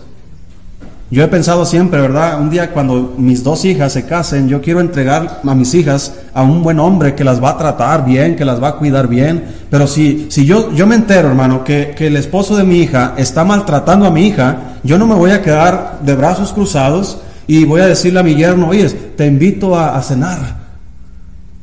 [1.12, 2.42] Yo he pensado siempre, ¿verdad?
[2.42, 6.42] Un día cuando mis dos hijas se casen, yo quiero entregar a mis hijas a
[6.42, 9.44] un buen hombre que las va a tratar bien, que las va a cuidar bien.
[9.70, 13.14] Pero si, si yo, yo me entero, hermano, que, que el esposo de mi hija
[13.18, 17.66] está maltratando a mi hija, yo no me voy a quedar de brazos cruzados y
[17.66, 20.40] voy a decirle a mi yerno, oye, te invito a, a cenar.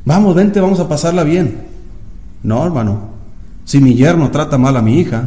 [0.05, 1.63] Vamos, vente, vamos a pasarla bien.
[2.45, 3.11] No, hermano.
[3.65, 5.25] Si mi yerno trata mal a mi hija,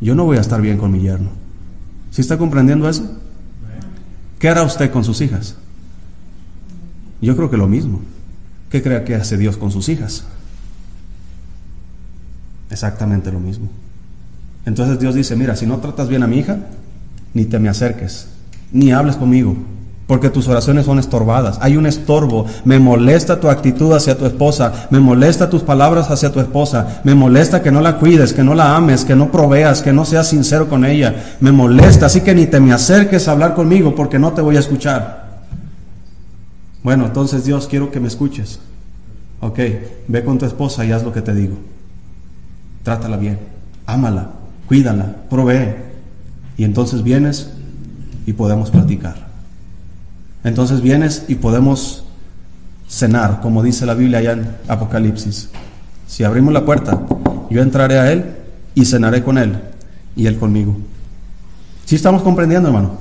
[0.00, 1.43] yo no voy a estar bien con mi yerno.
[2.14, 3.10] ¿Sí está comprendiendo eso?
[4.38, 5.56] ¿Qué hará usted con sus hijas?
[7.20, 8.02] Yo creo que lo mismo.
[8.70, 10.24] ¿Qué cree que hace Dios con sus hijas?
[12.70, 13.68] Exactamente lo mismo.
[14.64, 16.58] Entonces Dios dice, mira, si no tratas bien a mi hija,
[17.32, 18.28] ni te me acerques,
[18.70, 19.56] ni hables conmigo,
[20.06, 21.58] porque tus oraciones son estorbadas.
[21.62, 22.44] Hay un estorbo.
[22.64, 24.86] Me molesta tu actitud hacia tu esposa.
[24.90, 27.00] Me molesta tus palabras hacia tu esposa.
[27.04, 30.04] Me molesta que no la cuides, que no la ames, que no proveas, que no
[30.04, 31.36] seas sincero con ella.
[31.40, 32.06] Me molesta.
[32.06, 35.24] Así que ni te me acerques a hablar conmigo porque no te voy a escuchar.
[36.82, 38.60] Bueno, entonces Dios, quiero que me escuches.
[39.40, 39.58] Ok,
[40.08, 41.56] ve con tu esposa y haz lo que te digo.
[42.82, 43.38] Trátala bien.
[43.86, 44.28] Ámala.
[44.66, 45.16] Cuídala.
[45.30, 45.76] Provee.
[46.58, 47.50] Y entonces vienes
[48.26, 49.33] y podemos platicar.
[50.44, 52.04] Entonces vienes y podemos
[52.88, 55.48] cenar, como dice la Biblia allá en Apocalipsis.
[56.06, 57.00] Si abrimos la puerta,
[57.50, 58.26] yo entraré a Él
[58.74, 59.58] y cenaré con Él
[60.14, 60.76] y Él conmigo.
[61.86, 62.98] ¿Sí estamos comprendiendo, hermano?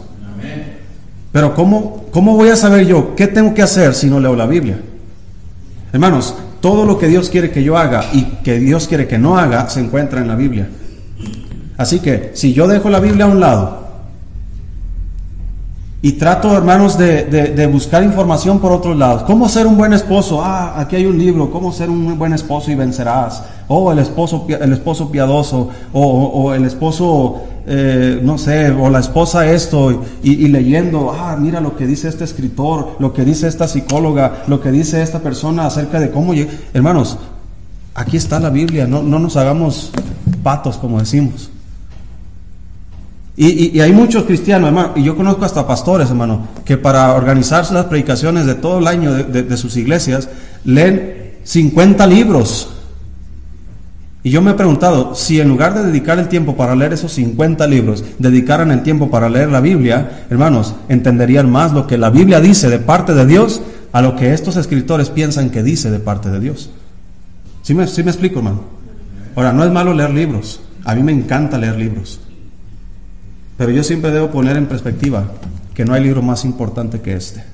[1.34, 4.46] Pero ¿cómo, ¿cómo voy a saber yo qué tengo que hacer si no leo la
[4.46, 4.80] Biblia?
[5.92, 9.38] Hermanos, todo lo que Dios quiere que yo haga y que Dios quiere que no
[9.38, 10.70] haga se encuentra en la Biblia.
[11.76, 13.83] Así que si yo dejo la Biblia a un lado
[16.06, 19.24] y trato, hermanos, de, buscar información por otros lados.
[19.24, 20.44] ¿Cómo ser un buen esposo?
[20.44, 23.42] Ah, aquí hay un libro, ¿cómo ser un buen esposo y vencerás?
[23.70, 29.50] O el esposo, el esposo piadoso, o, el esposo, eh, no sé, o la esposa
[29.50, 34.44] esto, y, leyendo, ah, mira lo que dice este escritor, lo que dice esta psicóloga,
[34.48, 36.34] lo que dice esta persona acerca de cómo...
[36.74, 37.18] Hermanos,
[37.96, 39.94] aquí está la Biblia, no, no nos hagamos
[40.44, 41.53] patos como decimos.
[43.36, 47.86] Y, hay muchos cristianos, hermano, y yo conozco hasta pastores, hermano, que para organizarse las
[47.86, 50.30] predicaciones de todo el año de, sus iglesias,
[50.64, 52.70] leen 50 libros.
[54.22, 57.12] Y yo me he preguntado, si en lugar de dedicar el tiempo para leer esos
[57.14, 62.12] 50 libros, dedicaran el tiempo para leer la Biblia, hermanos, entenderían más lo que la
[62.12, 66.00] Biblia dice de parte de Dios a lo que estos escritores piensan que dice de
[66.00, 66.70] parte de Dios.
[67.64, 68.62] ¿Sí me, sí me explico, hermano?
[69.36, 70.62] Ahora, no es malo leer libros.
[70.86, 72.20] A mí me encanta leer libros.
[73.64, 75.24] Pero yo siempre debo poner en perspectiva
[75.74, 77.46] que no hay libro más importante que este.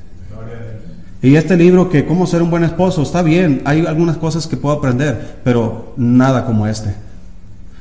[1.22, 4.58] Y este libro que cómo ser un buen esposo, está bien, hay algunas cosas que
[4.58, 6.95] puedo aprender, pero nada como este.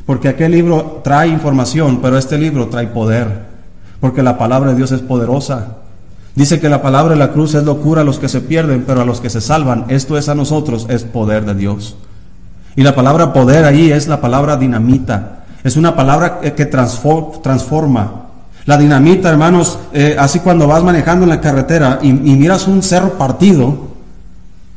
[0.04, 3.28] Porque aquel libro trae información, pero este libro trae poder.
[3.98, 5.78] Porque la palabra de Dios es poderosa.
[6.34, 9.00] Dice que la palabra de la cruz es locura a los que se pierden, pero
[9.00, 11.96] a los que se salvan, esto es a nosotros, es poder de Dios.
[12.76, 15.37] Y la palabra poder ahí es la palabra dinamita.
[15.64, 18.28] Es una palabra que transforma.
[18.68, 23.16] La dinamita, hermanos, eh, así cuando vas manejando en la carretera y, miras un cerro
[23.16, 23.88] partido,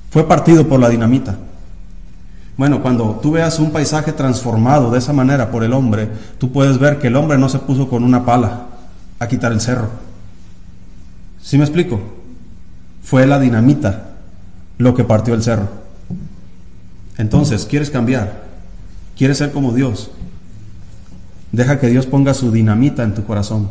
[0.09, 1.35] fue partido por la dinamita.
[2.55, 6.79] Bueno, cuando tú veas un paisaje transformado de esa manera por el hombre, tú puedes
[6.79, 8.67] ver que el hombre no se puso con una pala
[9.19, 9.89] a quitar el cerro.
[11.41, 11.99] ¿Sí me explico?
[13.03, 14.11] Fue la dinamita
[14.77, 15.67] lo que partió el cerro.
[17.17, 18.43] Entonces, ¿quieres cambiar?
[19.17, 20.11] ¿Quieres ser como Dios?
[21.51, 23.69] Deja que Dios ponga su dinamita en tu corazón.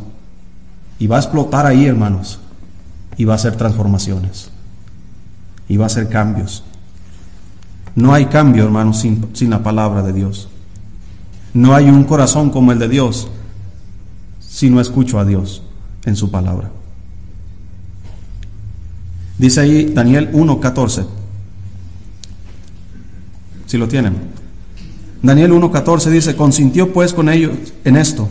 [0.99, 2.39] Y va a explotar ahí, hermanos.
[3.17, 4.51] Y va a hacer transformaciones.
[5.67, 6.63] Y va a hacer cambios.
[7.95, 10.49] No hay cambio, hermanos, sin, sin la palabra de Dios.
[11.53, 13.27] No hay un corazón como el de Dios
[14.39, 15.63] si no escucho a Dios
[16.05, 16.71] en su palabra.
[19.37, 21.05] Dice ahí Daniel 1.14.
[23.65, 24.40] Si lo tienen.
[25.21, 27.51] Daniel 1.14 dice, consintió pues con ellos
[27.83, 28.27] en esto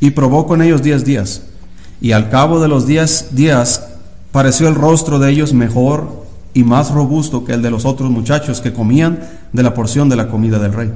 [0.00, 1.42] y probó con ellos diez días.
[2.00, 3.88] Y al cabo de los diez días
[4.32, 8.60] pareció el rostro de ellos mejor y más robusto que el de los otros muchachos
[8.60, 9.20] que comían
[9.52, 10.92] de la porción de la comida del rey.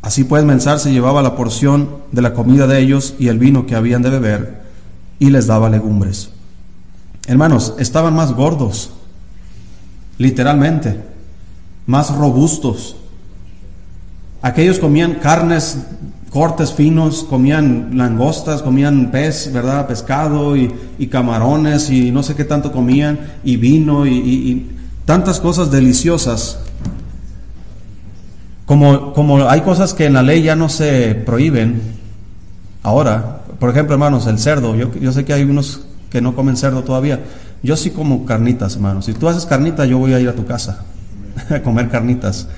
[0.00, 3.66] Así pues Mensar se llevaba la porción de la comida de ellos y el vino
[3.66, 4.62] que habían de beber
[5.18, 6.30] y les daba legumbres.
[7.28, 8.90] Hermanos, estaban más gordos,
[10.18, 11.00] literalmente,
[11.86, 12.96] más robustos,
[14.42, 15.78] Aquellos comían carnes,
[16.30, 19.86] cortes finos, comían langostas, comían pez, ¿verdad?
[19.86, 20.72] Pescado y,
[21.10, 24.68] camarones y no sé qué tanto comían, y vino y,
[25.04, 26.58] tantas cosas deliciosas.
[28.66, 31.80] Como, como hay cosas que en la ley ya no se prohíben,
[32.82, 36.56] ahora, por ejemplo, hermanos, el cerdo, yo, yo sé que hay unos que no comen
[36.56, 37.20] cerdo todavía.
[37.62, 39.06] Yo sí como carnitas, hermanos.
[39.06, 40.84] Si tú haces carnita, yo voy a ir a tu casa
[41.50, 42.48] a comer carnitas.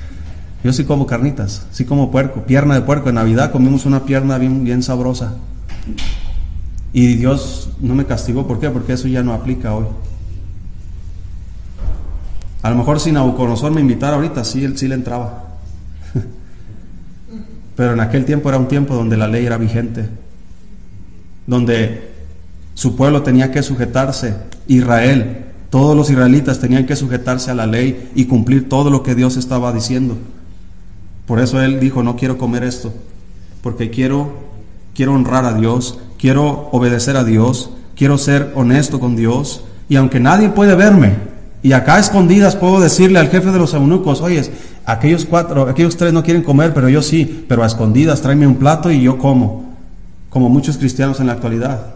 [0.64, 3.11] Yo sí como carnitas, sí como puerco, pierna de puerco.
[3.11, 5.35] En Navidad comimos una pierna bien, bien sabrosa.
[6.94, 8.70] Y Dios no me castigó, ¿por qué?
[8.70, 9.85] Porque eso ya no aplica hoy.
[12.62, 15.44] A lo mejor si Nabucodonosor me invitara ahorita, sí, sí le entraba.
[17.77, 20.09] Pero en aquel tiempo era un tiempo donde la ley era vigente,
[21.46, 22.11] donde
[22.72, 24.35] su pueblo tenía que sujetarse,
[24.66, 29.14] Israel, todos los israelitas tenían que sujetarse a la ley y cumplir todo lo que
[29.14, 30.16] Dios estaba diciendo.
[31.27, 32.93] Por eso él dijo, no quiero comer esto,
[33.63, 34.35] porque quiero,
[34.95, 40.21] quiero honrar a Dios, quiero obedecer a Dios, quiero ser honesto con Dios, y aunque
[40.21, 41.15] nadie puede verme,
[41.63, 44.51] y acá escondidas puedo decirle al jefe de los eunucos, oye,
[44.85, 48.57] aquellos cuatro, aquellos tres no quieren comer, pero yo sí, pero a escondidas tráeme un
[48.57, 49.75] plato y yo como,
[50.29, 51.95] como muchos cristianos en la actualidad.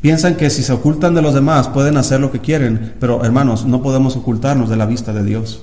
[0.00, 3.64] Piensan que si se ocultan de los demás pueden hacer lo que quieren, pero hermanos,
[3.64, 5.62] no podemos ocultarnos de la vista de Dios.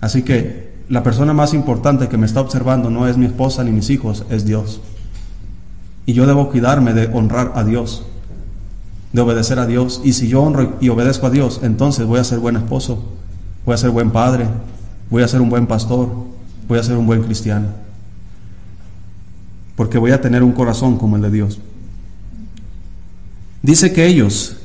[0.00, 3.70] Así que la persona más importante que me está observando no es mi esposa ni
[3.70, 4.82] mis hijos, es Dios.
[6.04, 8.04] Y yo debo cuidarme de honrar a Dios,
[9.10, 10.02] de obedecer a Dios.
[10.04, 13.02] Y si yo honro y obedezco a Dios, entonces voy a ser buen esposo,
[13.64, 14.46] voy a ser buen padre,
[15.08, 16.10] voy a ser un buen pastor,
[16.68, 17.68] voy a ser un buen cristiano.
[19.74, 21.58] Porque voy a tener un corazón como el de Dios.
[23.62, 24.58] Dice que ellos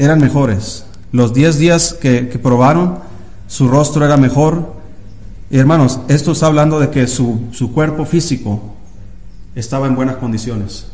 [0.00, 0.84] eran mejores.
[1.12, 3.13] Los diez días que, que probaron,
[3.54, 4.72] su rostro era mejor.
[5.48, 8.60] Y hermanos, esto está hablando de que su, su cuerpo físico
[9.54, 10.88] estaba en buenas condiciones.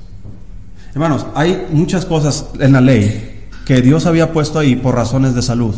[0.93, 5.41] Hermanos, hay muchas cosas en la ley que Dios había puesto ahí por razones de
[5.41, 5.75] salud.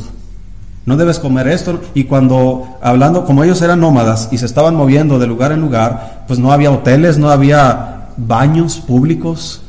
[0.84, 1.80] No debes comer esto.
[1.94, 6.24] Y cuando, hablando, como ellos eran nómadas y se estaban moviendo de lugar en lugar,
[6.26, 9.62] pues no había hoteles, no había baños públicos.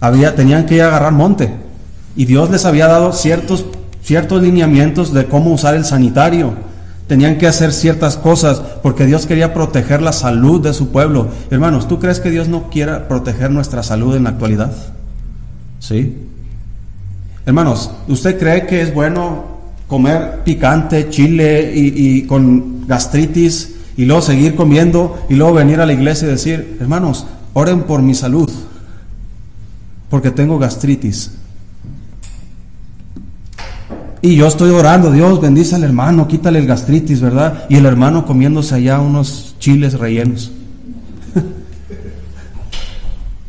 [0.00, 1.54] Había, tenían que ir a agarrar monte.
[2.16, 3.66] Y Dios les había dado ciertos
[4.02, 6.54] ciertos lineamientos de cómo usar el sanitario,
[7.12, 11.28] Tenían que hacer ciertas cosas porque Dios quería proteger la salud de su pueblo.
[11.50, 14.72] Hermanos, ¿tú crees que Dios no quiera proteger nuestra salud en la actualidad?
[15.78, 16.16] ¿Sí?
[17.44, 19.44] Hermanos, ¿usted cree que es bueno
[19.88, 25.92] comer picante, chile y, con gastritis y luego seguir comiendo y luego venir a la
[25.92, 28.50] iglesia y decir, hermanos, oren por mi salud,
[30.08, 31.32] porque tengo gastritis.
[34.24, 37.64] Y yo estoy orando, Dios bendice al hermano, quítale el gastritis, ¿verdad?
[37.68, 40.52] Y el hermano comiéndose allá unos chiles rellenos.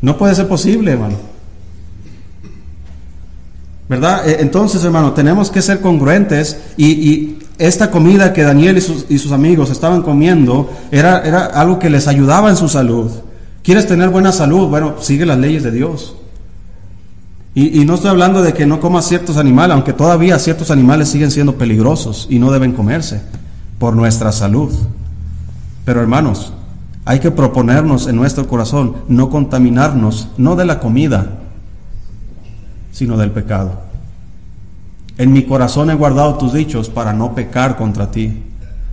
[0.02, 1.18] no puede ser posible, hermano.
[3.88, 4.28] ¿Verdad?
[4.28, 9.20] E, entonces, hermano, tenemos que ser congruentes y, esta comida que Daniel y sus, y
[9.20, 13.12] sus, amigos estaban comiendo era, era algo que les ayudaba en su salud.
[13.62, 14.70] ¿Quieres tener buena salud?
[14.70, 16.16] Bueno, sigue las leyes de Dios.
[17.56, 21.30] Y, no estoy hablando de que no comas ciertos animales, aunque todavía ciertos animales siguen
[21.30, 23.22] siendo peligrosos y no deben comerse
[23.78, 24.72] por nuestra salud.
[25.86, 26.54] Pero hermanos,
[27.06, 31.28] hay que proponernos en nuestro corazón no contaminarnos, no de la comida,
[32.92, 33.82] sino del pecado.
[35.20, 38.42] En mi corazón he guardado tus dichos para no pecar contra ti.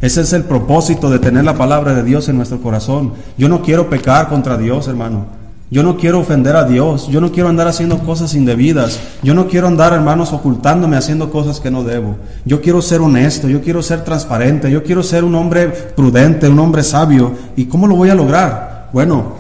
[0.03, 3.15] Ese es el propósito de tener la palabra de Dios en nuestro corazón.
[3.39, 5.40] Yo no quiero pecar contra Dios, hermano.
[5.73, 9.47] Yo no quiero ofender a Dios, yo no quiero andar haciendo cosas indebidas, yo no
[9.47, 12.17] quiero andar, hermanos, ocultándome haciendo cosas que no debo.
[12.45, 16.59] Yo quiero ser honesto, yo quiero ser transparente, yo quiero ser un hombre prudente, un
[16.59, 17.35] hombre sabio.
[17.55, 18.89] ¿Y cómo lo voy a lograr?
[18.93, 19.35] Bueno,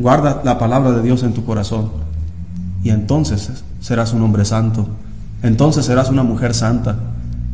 [0.00, 1.90] guarda la palabra de Dios en tu corazón.
[2.82, 3.48] Y entonces
[3.80, 4.88] serás un hombre santo,
[5.44, 6.96] entonces serás una mujer santa,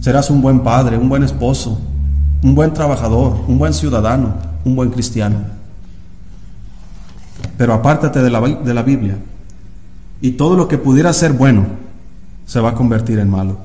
[0.01, 1.79] serás un buen padre, un buen esposo,
[2.43, 4.33] un buen trabajador, un buen ciudadano,
[4.65, 5.64] un buen cristiano
[7.57, 9.19] pero apártate de la, de la Biblia
[10.21, 11.67] y todo lo que pudiera ser bueno
[12.47, 13.59] se va a convertir en malo.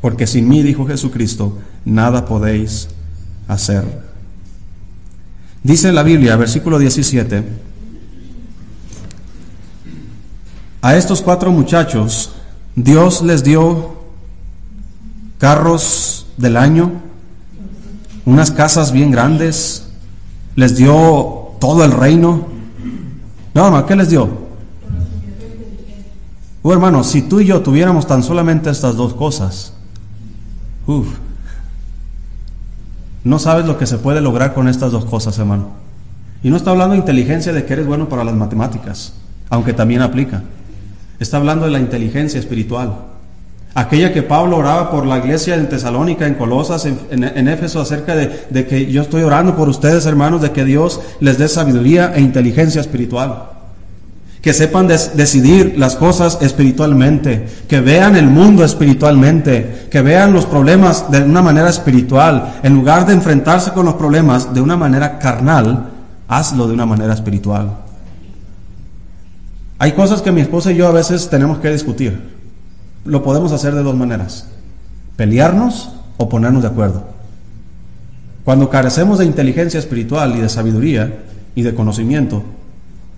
[0.00, 2.88] Porque sin mí, dijo Jesucristo, nada podéis
[3.48, 3.84] hacer.
[5.62, 7.44] Dice la Biblia, versículo 17,
[10.80, 12.32] a estos cuatro muchachos
[12.74, 14.02] Dios les dio
[15.38, 16.90] carros del año,
[18.24, 19.88] unas casas bien grandes,
[20.56, 22.48] les dio todo el reino.
[23.54, 24.28] No, no, ¿qué les dio?
[26.60, 29.72] Oh, hermano, si tú y yo tuviéramos tan solamente estas dos cosas,
[30.88, 31.06] uff,
[33.22, 35.68] no sabes lo que se puede lograr con estas dos cosas, hermano.
[36.42, 39.12] Y no está hablando de inteligencia de que eres bueno para las matemáticas,
[39.48, 40.42] aunque también aplica.
[41.20, 42.96] Está hablando de la inteligencia espiritual.
[43.74, 48.66] Aquella que Pablo oraba por la iglesia en Tesalónica, en Colosas, en, Éfeso, acerca de,
[48.66, 52.82] que yo estoy orando por ustedes, hermanos, de que Dios les dé sabiduría e inteligencia
[52.82, 53.44] espiritual.
[54.42, 61.10] Que sepan decidir las cosas espiritualmente, que vean el mundo espiritualmente, que vean los problemas
[61.10, 62.56] de una manera espiritual.
[62.62, 65.88] En lugar de enfrentarse con los problemas de una manera carnal,
[66.28, 67.78] hazlo de una manera espiritual.
[69.78, 72.31] Hay cosas que mi esposa y yo a veces tenemos que discutir
[73.04, 74.46] lo podemos hacer de dos maneras,
[75.16, 77.04] pelearnos o ponernos de acuerdo.
[78.44, 81.22] Cuando carecemos de inteligencia espiritual y de sabiduría
[81.54, 82.42] y de conocimiento,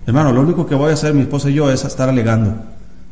[0.05, 2.53] hermano, lo único que voy a hacer mi esposa y yo es estar alegando,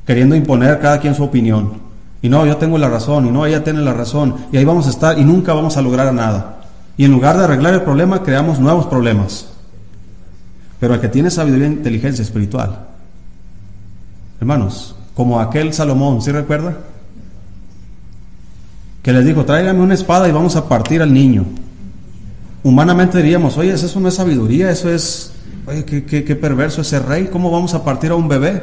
[0.05, 1.81] queriendo imponer cada quien su opinión.
[2.21, 4.87] Y no, yo tengo la razón, y no, ella tiene la razón, y ahí vamos
[4.87, 6.61] a estar y nunca vamos a lograr nada.
[6.95, 9.47] Y en lugar de arreglar el problema, creamos nuevos problemas.
[10.79, 12.87] Pero el que tiene sabiduría e inteligencia espiritual,
[14.39, 16.77] hermanos, como aquel Salomón, ¿sí recuerda?
[19.01, 21.45] Que les dijo, tráigame una espada y vamos a partir al niño.
[22.63, 25.33] Humanamente diríamos, oye, eso no es sabiduría, eso es,
[25.67, 28.61] oye, qué, qué perverso ese rey, ¿cómo vamos a partir a un bebé?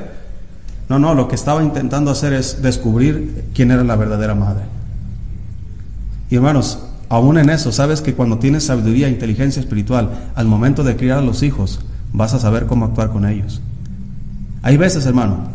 [0.89, 4.65] No, no, lo que estaba intentando hacer es descubrir quién era la verdadera madre.
[6.31, 10.83] Y hermanos, aún en eso, sabes que cuando tienes sabiduría e inteligencia espiritual, al momento
[10.83, 11.81] de criar a los hijos,
[12.13, 13.61] vas a saber cómo actuar con ellos.
[14.63, 15.49] Hay veces, hermano,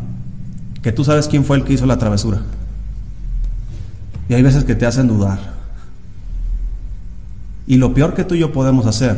[0.86, 2.42] que tú sabes quién fue el que hizo la travesura.
[4.30, 5.40] Y hay veces que te hacen dudar.
[7.66, 9.18] Y lo peor que tú y yo podemos hacer,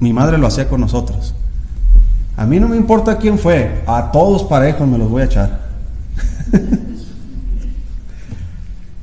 [0.00, 1.34] mi madre lo hacía con nosotros.
[2.36, 5.60] A mí no me importa quién fue, a todos parejos me los voy a echar.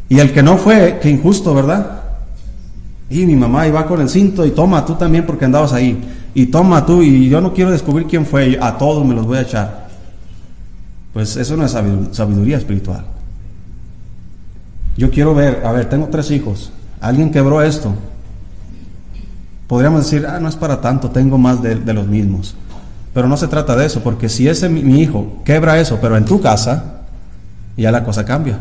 [0.07, 2.03] y el que no fue, qué injusto, ¿verdad?
[3.09, 6.07] Y mi mamá iba con el cinto y toma tú también porque andabas ahí.
[6.35, 9.39] Y toma tú y yo no quiero descubrir quién fue, a todos me los voy
[9.39, 9.84] a echar.
[11.15, 13.05] Pues eso no es sabiduría espiritual.
[14.97, 17.93] Yo quiero ver, a ver, tengo tres hijos, alguien quebró esto.
[19.65, 22.57] Podríamos decir, ah, no es para tanto, tengo más de, los mismos.
[23.13, 26.25] Pero no se trata de eso, porque si ese mi, hijo quebra eso, pero en
[26.25, 27.03] tu casa,
[27.77, 28.59] ya la cosa cambia.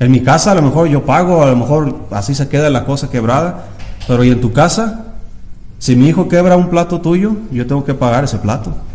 [0.00, 2.84] En mi casa a lo mejor yo pago, a lo mejor así se queda la
[2.84, 3.66] cosa quebrada,
[4.08, 5.04] pero ¿y en tu casa?
[5.78, 8.87] Si mi hijo quebra un plato tuyo, yo tengo que pagar ese plato.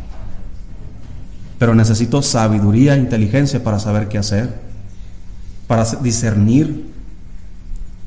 [1.64, 4.54] Pero necesito sabiduría e inteligencia para saber qué hacer,
[5.66, 6.92] para discernir.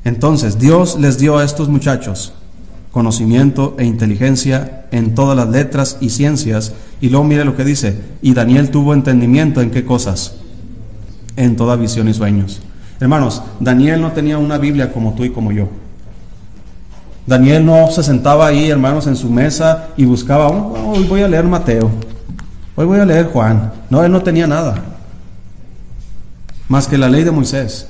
[0.03, 2.33] Entonces, Dios les dio a estos muchachos
[2.91, 6.73] conocimiento e inteligencia en todas las letras y ciencias.
[7.01, 10.35] Y luego mire lo que dice, y Daniel tuvo entendimiento en qué cosas,
[11.35, 12.61] en toda visión y sueños.
[12.99, 15.67] Hermanos, Daniel no tenía una Biblia como tú y como yo.
[17.25, 21.45] Daniel no se sentaba ahí, hermanos, en su mesa y buscaba, oh, voy a leer
[21.45, 21.89] Mateo,
[22.77, 23.73] hoy voy a leer Juan.
[23.89, 24.75] No, él no tenía nada,
[26.69, 27.87] más que la ley de Moisés.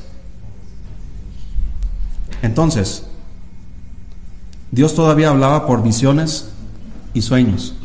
[2.42, 3.04] Entonces,
[4.72, 6.50] Dios todavía hablaba por visiones
[7.14, 7.76] y sueños.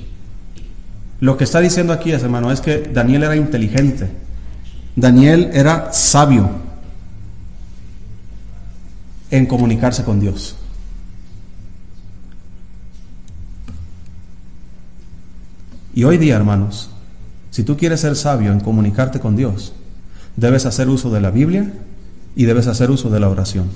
[1.21, 4.11] Lo que está diciendo aquí, hermano, es que Daniel era inteligente.
[4.95, 6.51] Daniel era sabio
[9.31, 10.57] en comunicarse con Dios.
[15.95, 16.92] Y hoy día, hermanos,
[17.53, 19.75] si tú quieres ser sabio en comunicarte con Dios,
[20.37, 21.71] debes hacer uso de la Biblia
[22.35, 23.67] y debes hacer uso de la oración.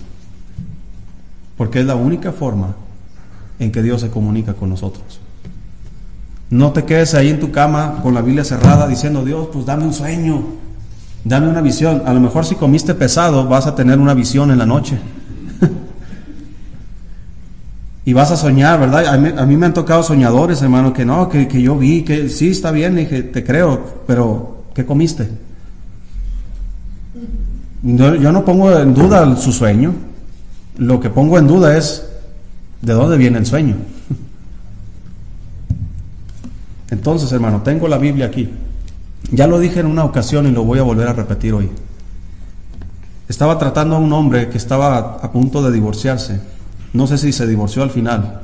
[1.58, 2.74] Porque es la única forma
[3.58, 5.20] en que Dios se comunica con nosotros.
[6.48, 9.84] No te quedes ahí en tu cama con la Biblia cerrada diciendo, Dios, pues dame
[9.84, 10.42] un sueño,
[11.22, 12.02] dame una visión.
[12.06, 14.98] A lo mejor si comiste pesado vas a tener una visión en la noche.
[18.06, 19.06] Y vas a soñar, ¿verdad?
[19.38, 22.70] A mí, me han tocado soñadores, hermano, que no, que, yo vi, que sí, está
[22.70, 25.28] bien, dije, te creo, pero ¿qué comiste?
[27.82, 29.92] yo no pongo en duda su sueño,
[30.78, 32.06] lo que pongo en duda es
[32.82, 33.76] ¿De dónde viene el sueño?
[36.90, 38.50] Entonces, hermano, tengo la Biblia aquí.
[39.32, 41.68] Ya lo dije en una ocasión y lo voy a volver a repetir hoy.
[43.28, 46.40] Estaba tratando a un hombre que estaba a punto de divorciarse.
[46.96, 48.40] No sé si se divorció al final.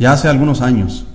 [0.00, 1.06] Ya hace algunos años.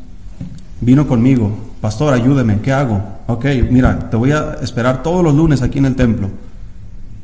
[0.79, 1.51] Vino conmigo.
[1.81, 2.61] Pastor, ayúdeme.
[2.61, 3.03] ¿Qué hago?
[3.27, 6.29] Ok, mira, te voy a esperar todos los lunes aquí en el templo.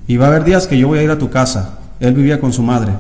[0.08, 1.80] Y va a haber días que yo voy a ir a tu casa.
[2.02, 2.92] Él vivía con su madre.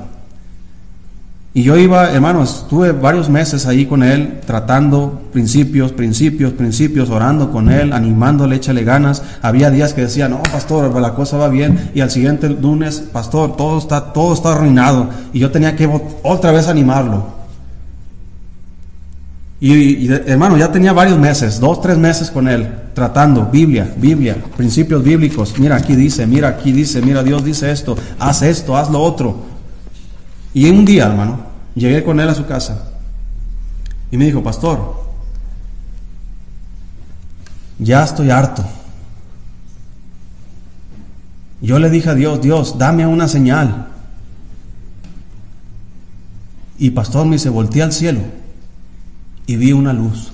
[1.53, 7.51] Y yo iba, hermanos, estuve varios meses ahí con él, tratando principios, principios, principios, orando
[7.51, 9.23] con él, animándole, échale ganas.
[9.41, 11.89] Había días que decía, no, pastor, la cosa va bien.
[11.95, 15.09] Y al siguiente lunes, pastor, todo está, todo está arruinado.
[15.33, 15.89] Y yo tenía que
[16.21, 17.37] otra vez animarlo.
[19.59, 25.03] Y, hermano, ya tenía varios meses, dos, tres meses con él, tratando Biblia, Biblia, principios
[25.03, 25.55] bíblicos.
[25.57, 29.56] Mira, aquí dice, mira, aquí dice, mira, Dios dice esto, haz esto, haz lo otro.
[30.57, 31.37] Y un día, hermano,
[31.75, 32.89] llegué con él a su casa
[34.09, 35.03] y me dijo, pastor,
[37.77, 38.65] ya estoy harto.
[41.61, 43.89] Yo le dije a Dios, Dios, dame una señal.
[46.79, 48.21] Y pastor me dice, volteé al cielo
[49.45, 50.31] y vi una luz.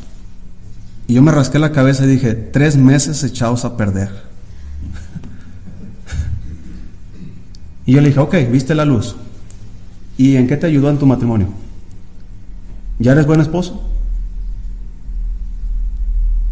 [1.05, 4.07] Y yo me rasqué la cabeza y dije, tres meses echados a perder.
[7.85, 9.17] y yo le dije, ok, viste la luz.
[10.23, 11.47] ¿Y en qué te ayudó en tu matrimonio?
[12.97, 13.83] ¿Ya eres buen esposo?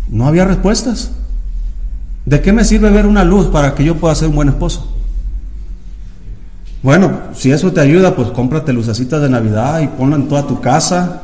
[0.09, 1.11] No había respuestas.
[2.25, 4.93] ¿De qué me sirve ver una luz para que yo pueda ser un buen esposo?
[6.83, 10.59] Bueno, si eso te ayuda, pues cómprate lucecitas de Navidad y ponla en toda tu
[10.59, 11.21] casa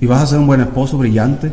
[0.00, 1.50] y vas a ser un buen esposo brillante.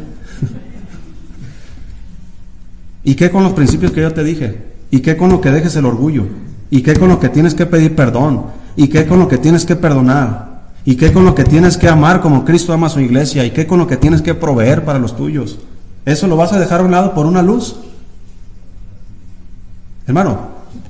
[3.03, 4.65] ¿Y qué con los principios que yo te dije?
[4.91, 6.27] ¿Y qué con lo que dejes el orgullo?
[6.69, 8.59] ¿Y qué con lo que tienes que pedir perdón?
[8.75, 10.49] ¿Y qué con lo que tienes que perdonar?
[10.85, 13.45] ¿Y qué con lo que tienes que amar como Cristo ama a su iglesia?
[13.45, 15.59] ¿Y qué con lo que tienes que proveer para los tuyos?
[16.05, 17.75] ¿Eso lo vas a dejar a un lado por una luz?
[20.07, 20.39] Hermano,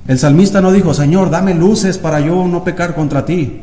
[0.07, 3.61] el salmista no dijo, Señor, dame luces para yo no pecar contra ti.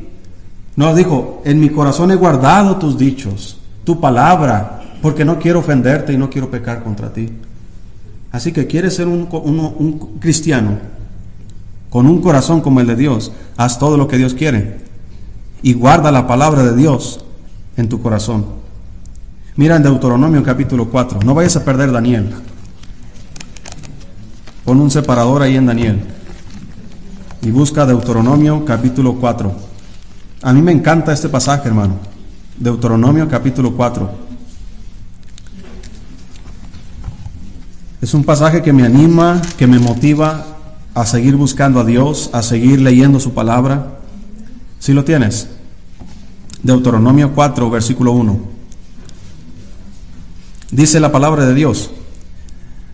[0.77, 6.13] No, dijo, en mi corazón he guardado tus dichos, tu palabra, porque no quiero ofenderte
[6.13, 7.31] y no quiero pecar contra ti.
[8.33, 10.96] Así que quieres ser un, un cristiano
[11.97, 14.81] con un corazón como el de Dios, haz todo lo que Dios quiere
[15.63, 17.25] y guarda la palabra de Dios
[17.79, 18.45] en tu corazón.
[19.57, 22.35] Mira en Deuteronomio capítulo 4, no vayas a perder Daniel.
[24.67, 26.03] Pon un separador ahí en Daniel
[27.41, 29.55] y busca Deuteronomio capítulo 4.
[30.43, 31.95] A mí me encanta este pasaje, hermano.
[32.59, 34.11] Deuteronomio capítulo 4.
[38.03, 40.56] Es un pasaje que me anima, que me motiva
[40.97, 43.99] a seguir buscando a Dios, a seguir leyendo su palabra.
[44.79, 45.47] Si lo tienes.
[46.63, 48.41] Deuteronomio 4, versículo 1.
[50.71, 51.91] Dice la palabra de Dios.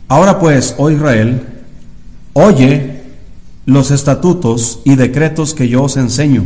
[0.09, 1.46] Ahora pues, oh Israel,
[2.32, 3.05] oye
[3.66, 6.42] los estatutos y decretos que yo os enseño.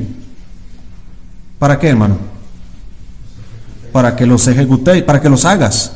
[1.59, 2.19] ¿Para qué, hermano?
[3.93, 5.93] Para que los ejecutéis, para que los hagas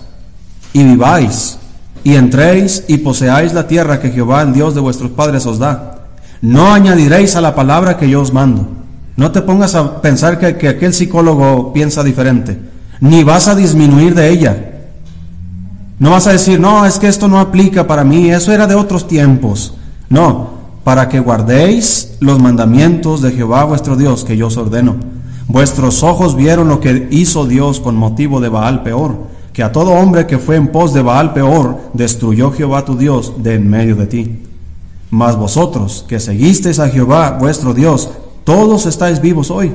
[0.72, 1.58] y viváis
[2.04, 6.06] y entréis y poseáis la tierra que Jehová, el Dios de vuestros padres, os da.
[6.42, 8.68] No añadiréis a la palabra que yo os mando.
[9.16, 12.58] No te pongas a pensar que, que aquel psicólogo piensa diferente,
[13.00, 14.70] ni vas a disminuir de ella.
[15.98, 18.74] No vas a decir, no, es que esto no aplica para mí, eso era de
[18.74, 19.74] otros tiempos.
[20.08, 20.50] No,
[20.84, 24.96] para que guardéis los mandamientos de Jehová vuestro Dios que yo os ordeno.
[25.46, 29.92] Vuestros ojos vieron lo que hizo Dios con motivo de Baal peor, que a todo
[29.92, 33.96] hombre que fue en pos de Baal peor, destruyó Jehová tu Dios de en medio
[33.96, 34.42] de ti.
[35.10, 38.10] Mas vosotros que seguisteis a Jehová vuestro Dios,
[38.44, 39.74] todos estáis vivos hoy.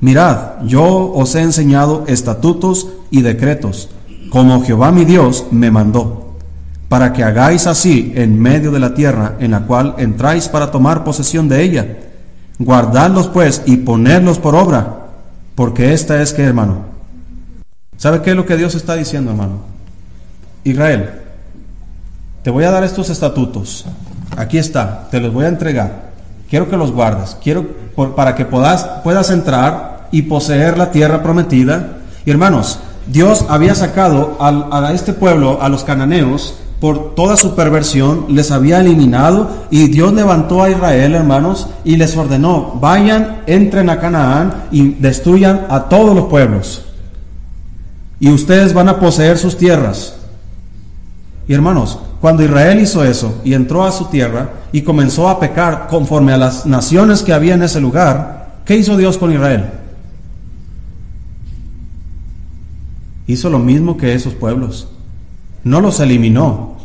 [0.00, 3.88] Mirad, yo os he enseñado estatutos y decretos
[4.30, 6.34] como Jehová mi Dios me mandó,
[6.88, 11.04] para que hagáis así en medio de la tierra en la cual entráis para tomar
[11.04, 11.98] posesión de ella.
[12.58, 15.06] Guardadlos pues y ponedlos por obra,
[15.54, 16.97] porque esta es que, hermano.
[17.98, 19.58] ¿Sabe qué es lo que Dios está diciendo, hermano?
[20.62, 21.10] Israel,
[22.42, 23.84] te voy a dar estos estatutos.
[24.36, 26.08] Aquí está, te los voy a entregar.
[26.48, 27.36] Quiero que los guardes.
[27.42, 27.66] Quiero
[28.14, 31.98] para que puedas, puedas entrar y poseer la tierra prometida.
[32.24, 32.78] Y hermanos,
[33.08, 38.80] Dios había sacado a este pueblo, a los cananeos, por toda su perversión, les había
[38.80, 44.90] eliminado y Dios levantó a Israel, hermanos, y les ordenó, vayan, entren a Canaán y
[44.90, 46.87] destruyan a todos los pueblos.
[48.20, 50.16] Y ustedes van a poseer sus tierras.
[51.46, 55.86] Y hermanos, cuando Israel hizo eso y entró a su tierra y comenzó a pecar
[55.88, 59.70] conforme a las naciones que había en ese lugar, ¿qué hizo Dios con Israel?
[63.28, 64.88] hizo lo mismo que esos pueblos.
[65.62, 66.78] No los eliminó,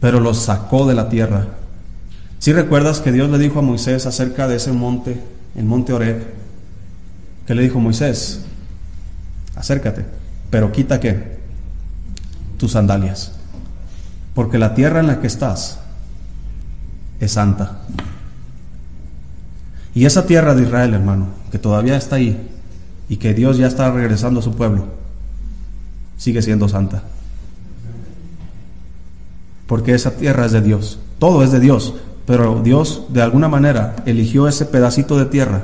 [0.00, 1.48] pero los sacó de la tierra.
[2.38, 5.20] Si recuerdas que Dios le dijo a Moisés acerca de ese monte,
[5.54, 6.22] el monte Oreb,
[7.46, 8.44] que le dijo Moisés,
[9.56, 10.06] acércate,
[10.52, 11.38] pero quita qué?
[12.58, 13.32] Tus sandalias,
[14.34, 15.78] porque la tierra en la que estás
[17.20, 17.78] es santa.
[19.94, 22.50] Y esa tierra de Israel, hermano, que todavía está ahí
[23.08, 24.88] y que Dios ya está regresando a su pueblo,
[26.18, 27.02] sigue siendo santa.
[29.66, 30.98] Porque esa tierra es de Dios.
[31.18, 31.94] Todo es de Dios.
[32.26, 35.62] Pero Dios de alguna manera eligió ese pedacito de tierra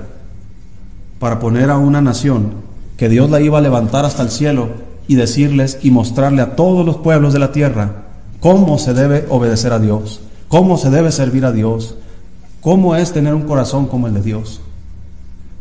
[1.19, 2.68] para poner a una nación
[2.99, 4.69] que Dios la iba a levantar hasta el cielo
[5.07, 8.05] y decirles y mostrarle a todos los pueblos de la tierra
[8.41, 11.95] cómo se debe obedecer a Dios, cómo se debe servir a Dios,
[12.61, 14.61] cómo es tener un corazón como el de Dios.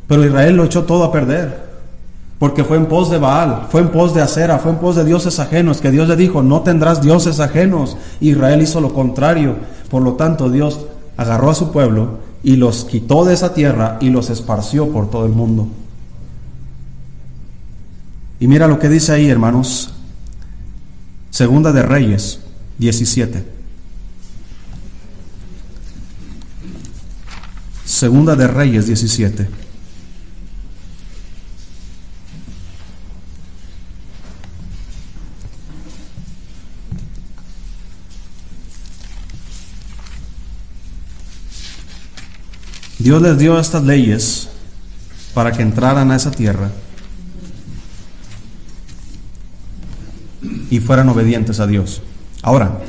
[0.08, 1.68] Pero Israel lo echó todo a perder
[2.40, 5.06] porque fue en pos de Baal, fue en pos de Acera, fue en pos de
[5.06, 7.98] dioses ajenos, que Dios le dijo, no tendrás dioses ajenos.
[8.20, 9.56] Israel hizo lo contrario.
[9.90, 10.82] Por lo tanto, Dios
[11.18, 15.26] agarró a su pueblo y los quitó de esa tierra y los esparció por todo
[15.26, 15.68] el mundo.
[18.40, 19.90] Y mira lo que dice ahí, hermanos.
[21.32, 22.40] Segunda de Reyes
[22.78, 23.44] 17.
[27.86, 29.48] Segunda de Reyes 17.
[43.00, 44.50] Dios les dio estas leyes
[45.34, 46.72] para que entraran a esa tierra
[50.70, 52.02] y fueran obedientes a Dios.
[52.42, 52.80] Ahora,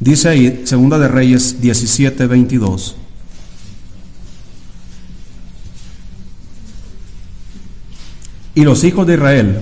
[0.00, 2.96] dice ahí, Segunda de Reyes 17, 22.
[8.54, 9.60] Y los hijos de Israel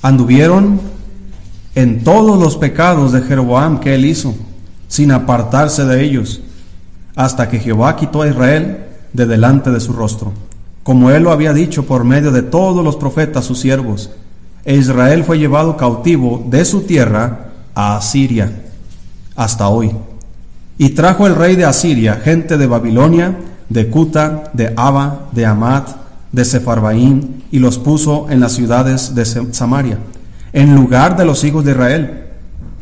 [0.00, 0.80] anduvieron
[1.74, 4.34] en todos los pecados de Jeroboam que él hizo,
[4.88, 6.40] sin apartarse de ellos
[7.16, 10.32] hasta que Jehová quitó a Israel de delante de su rostro,
[10.84, 14.10] como él lo había dicho por medio de todos los profetas sus siervos.
[14.66, 18.50] E Israel fue llevado cautivo de su tierra a Asiria
[19.34, 19.92] hasta hoy.
[20.76, 23.34] Y trajo el rey de Asiria gente de Babilonia,
[23.70, 25.88] de Cuta, de Abba, de Amat,
[26.32, 29.98] de Sefarbaín, y los puso en las ciudades de Samaria,
[30.52, 32.24] en lugar de los hijos de Israel.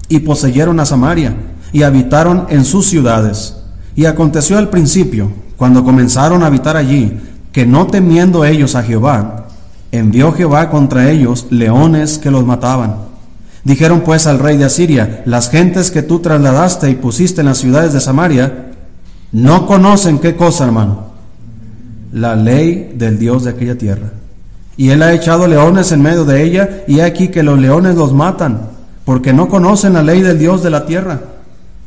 [0.08, 1.36] Y poseyeron a Samaria,
[1.72, 3.56] y habitaron en sus ciudades
[3.96, 7.20] y aconteció al principio, cuando comenzaron a habitar allí,
[7.52, 9.43] que no temiendo ellos a Jehová,
[9.98, 12.96] envió Jehová contra ellos leones que los mataban.
[13.64, 17.58] Dijeron pues al rey de Asiria, las gentes que tú trasladaste y pusiste en las
[17.58, 18.72] ciudades de Samaria,
[19.32, 21.06] no conocen qué cosa, hermano,
[22.12, 24.12] la ley del Dios de aquella tierra.
[24.76, 28.12] Y él ha echado leones en medio de ella, y aquí que los leones los
[28.12, 28.68] matan,
[29.04, 31.20] porque no conocen la ley del Dios de la tierra.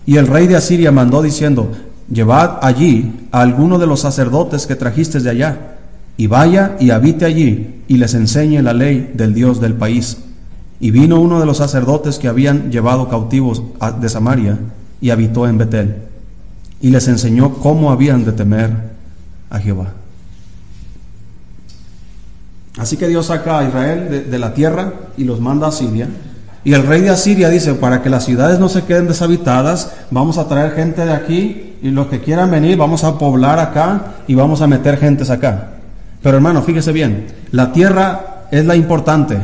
[0.05, 1.71] Y el rey de Asiria mandó diciendo,
[2.09, 5.76] llevad allí a alguno de los sacerdotes que trajiste de allá,
[6.17, 10.17] y vaya y habite allí, y les enseñe la ley del Dios del país.
[10.79, 13.63] Y vino uno de los sacerdotes que habían llevado cautivos
[14.01, 14.57] de Samaria,
[14.99, 15.95] y habitó en Betel,
[16.81, 18.71] y les enseñó cómo habían de temer
[19.49, 19.93] a Jehová.
[22.77, 26.07] Así que Dios saca a Israel de, la tierra y los manda a Siria.
[26.63, 30.37] Y el rey de Asiria dice, para que las ciudades no se queden deshabitadas, vamos
[30.37, 34.35] a traer gente de aquí y los que quieran venir, vamos a poblar acá y
[34.35, 35.76] vamos a meter gentes acá.
[36.21, 39.37] Pero hermano, fíjese bien, la tierra es la importante,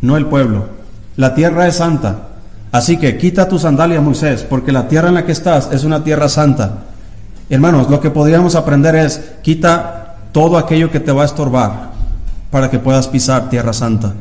[0.00, 0.68] no el pueblo.
[1.16, 2.28] La tierra es santa.
[2.72, 6.04] Así que quita tu sandalia, Moisés, porque la tierra en la que estás es una
[6.04, 6.84] tierra santa.
[7.48, 11.90] Hermanos, lo que podríamos aprender es, quita todo aquello que te va a estorbar
[12.50, 14.12] para que puedas pisar tierra santa.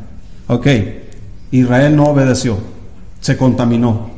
[0.48, 0.68] Ok,
[1.52, 2.58] Israel no obedeció,
[3.20, 4.12] se contaminó.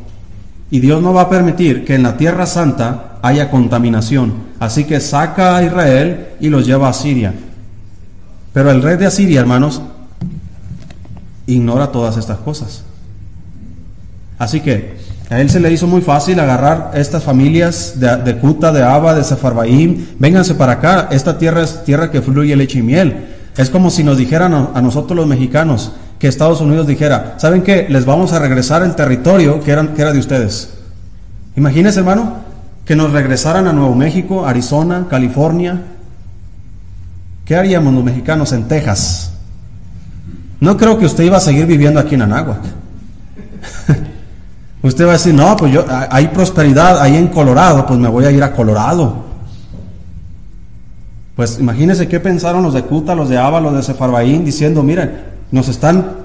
[0.69, 4.33] Y Dios no va a permitir que en la tierra santa haya contaminación.
[4.59, 7.33] Así que saca a Israel y los lleva a Siria.
[8.57, 9.83] Pero el rey de Asiria, hermanos,
[11.45, 12.81] ignora todas estas cosas.
[14.39, 14.97] Así que
[15.29, 19.13] a él se le hizo muy fácil agarrar estas familias de, de Cuta, de Abba,
[19.13, 20.07] de Sefarbaim.
[20.17, 21.07] Vénganse para acá.
[21.11, 23.27] Esta tierra es tierra que fluye leche y miel.
[23.57, 27.85] Es como si nos dijeran a, nosotros los mexicanos que Estados Unidos dijera, ¿saben qué?
[27.87, 30.71] Les vamos a regresar el territorio que, eran, que era de ustedes.
[31.55, 32.37] Imagínense, hermano,
[32.85, 35.79] que nos regresaran a Nuevo México, Arizona, California.
[37.47, 39.31] ¿Qué haríamos los mexicanos en Texas?
[40.59, 42.59] No creo que usted iba a seguir viviendo aquí en Anáhuac.
[44.81, 48.25] usted va a decir, no, pues yo, hay prosperidad ahí en Colorado, pues me voy
[48.25, 49.27] a ir a Colorado.
[51.37, 55.21] Pues imagínense qué pensaron los de Cuta, los de Aba, los de Sefarbaín, diciendo, miren,
[55.51, 56.17] nos están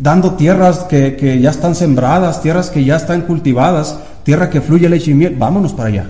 [0.00, 5.12] dando tierras que, ya están sembradas, tierras que ya están cultivadas, tierra que fluye leche
[5.12, 6.06] y miel, vámonos para allá.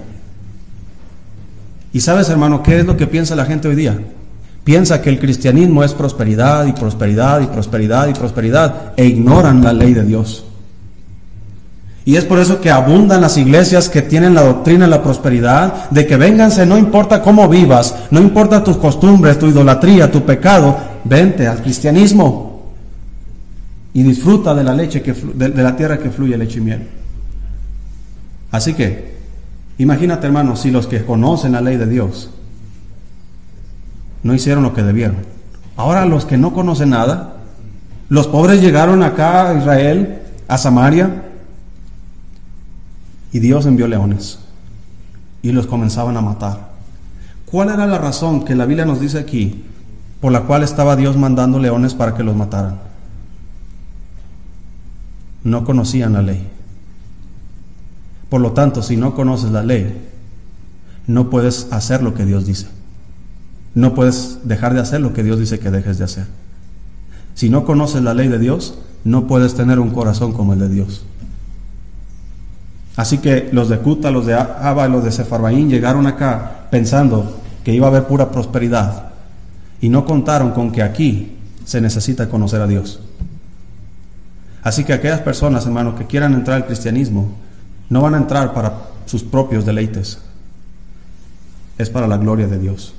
[1.93, 3.99] Y sabes, hermano, ¿qué es lo que piensa la gente hoy día?
[4.67, 9.73] Piensa que el cristianismo es prosperidad y prosperidad y prosperidad y prosperidad e ignoran la
[9.73, 10.45] ley de Dios.
[12.05, 15.89] Y es por eso que abundan las iglesias que tienen la doctrina de la prosperidad,
[15.91, 20.77] de que vénganse, no importa cómo vivas, no importa tus costumbres, tu idolatría, tu pecado,
[21.05, 22.73] vente al cristianismo
[23.95, 26.89] y disfruta de la leche de, de la tierra que fluye leche y miel.
[28.51, 29.15] Así que,
[29.79, 32.31] imagínate hermano, si los que conocen la ley de Dios
[34.27, 35.17] no hicieron lo que debieron.
[35.77, 37.37] Ahora los que no conocen nada,
[38.09, 41.23] los pobres llegaron acá a Israel, a Samaria,
[43.33, 44.41] y Dios envió leones
[45.43, 46.71] y los comenzaban a matar.
[47.45, 49.65] ¿Cuál era la razón que la Biblia nos dice aquí
[50.21, 52.81] por la cual estaba Dios mandando leones para que los mataran?
[55.45, 56.49] No conocían la ley.
[58.29, 59.97] Por lo tanto, si no conoces la ley,
[61.07, 62.67] no puedes hacer lo que Dios dice.
[63.77, 66.25] No puedes dejar de hacer lo que Dios dice que dejes de hacer.
[67.35, 70.71] Si no conoces la ley de Dios, no puedes tener un corazón como el de
[70.71, 71.05] Dios.
[72.97, 77.75] Así que los de Cuta, los de Abba, los de Sefarbaín llegaron acá pensando que
[77.75, 79.11] iba a haber pura prosperidad
[79.83, 83.01] y no contaron con que aquí se necesita conocer a Dios.
[84.63, 87.29] Así que aquellas personas, hermanos, que quieran entrar al cristianismo,
[87.91, 88.73] no van a entrar para
[89.05, 90.19] sus propios deleites,
[91.77, 92.95] es para la gloria de Dios.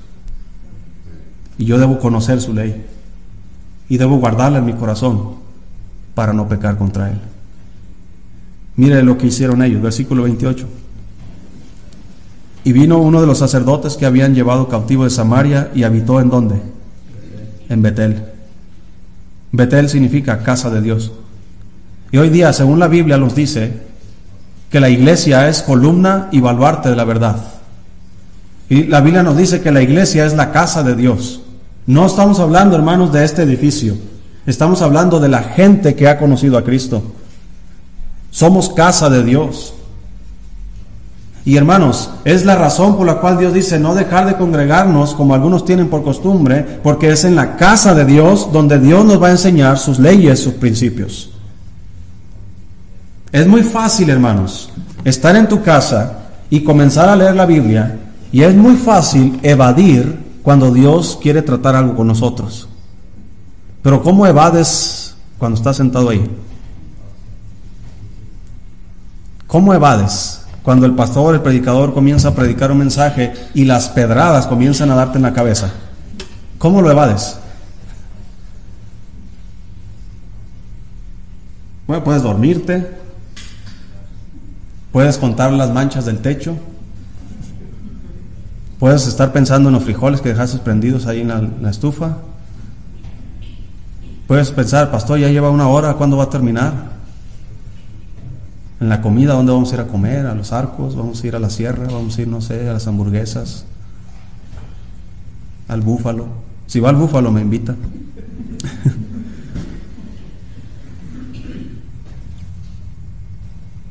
[1.58, 2.86] Y yo debo conocer su ley
[3.90, 5.36] y debo guardarla en mi corazón
[6.14, 7.20] para no pecar contra Él.
[8.76, 10.68] Mire lo que hicieron ellos, versículo 28.
[12.64, 16.30] Y vino uno de los sacerdotes que habían llevado cautivo de Samaria y habitó en
[16.30, 16.62] dónde?
[17.70, 18.24] En Betel.
[19.52, 21.12] Betel significa casa de Dios.
[22.12, 23.88] Y hoy día, según la Biblia nos dice,
[24.70, 27.38] que la iglesia es columna y baluarte de la verdad.
[28.70, 31.42] Y la Biblia nos dice que la iglesia es la casa de Dios.
[31.88, 33.96] No estamos hablando, hermanos, de este edificio.
[34.46, 37.02] Estamos hablando de la gente que ha conocido a Cristo.
[38.30, 39.74] Somos casa de Dios.
[41.46, 45.34] Y hermanos, es la razón por la cual Dios dice no dejar de congregarnos como
[45.34, 49.28] algunos tienen por costumbre, porque es en la casa de Dios donde Dios nos va
[49.28, 51.32] a enseñar sus leyes, sus principios.
[53.32, 54.70] Es muy fácil, hermanos,
[55.06, 56.18] estar en tu casa
[56.50, 57.98] y comenzar a leer la Biblia,
[58.30, 62.70] y es muy fácil evadir cuando Dios quiere tratar algo con nosotros.
[63.84, 66.26] Pero ¿cómo evades cuando estás sentado ahí?
[69.46, 70.46] ¿Cómo evades?
[70.64, 74.96] Cuando el pastor, el predicador comienza a predicar un mensaje y las pedradas comienzan a
[74.96, 75.70] darte en la cabeza.
[76.58, 77.40] ¿Cómo lo evades?
[81.88, 82.90] Bueno, puedes dormirte,
[84.94, 86.58] Puedes contar las manchas del techo.
[88.80, 92.18] Puedes estar pensando en los frijoles que dejaste prendidos ahí en la, en la estufa.
[94.28, 96.98] Puedes pensar, pastor, ya lleva una hora, ¿cuándo va a terminar?
[98.80, 100.28] En la comida, ¿dónde vamos a ir a comer?
[100.28, 102.74] A los arcos, vamos a ir a la sierra, vamos a ir, no sé, a
[102.74, 103.66] las hamburguesas,
[105.68, 106.28] al búfalo.
[106.68, 107.76] Si va al búfalo, me invita.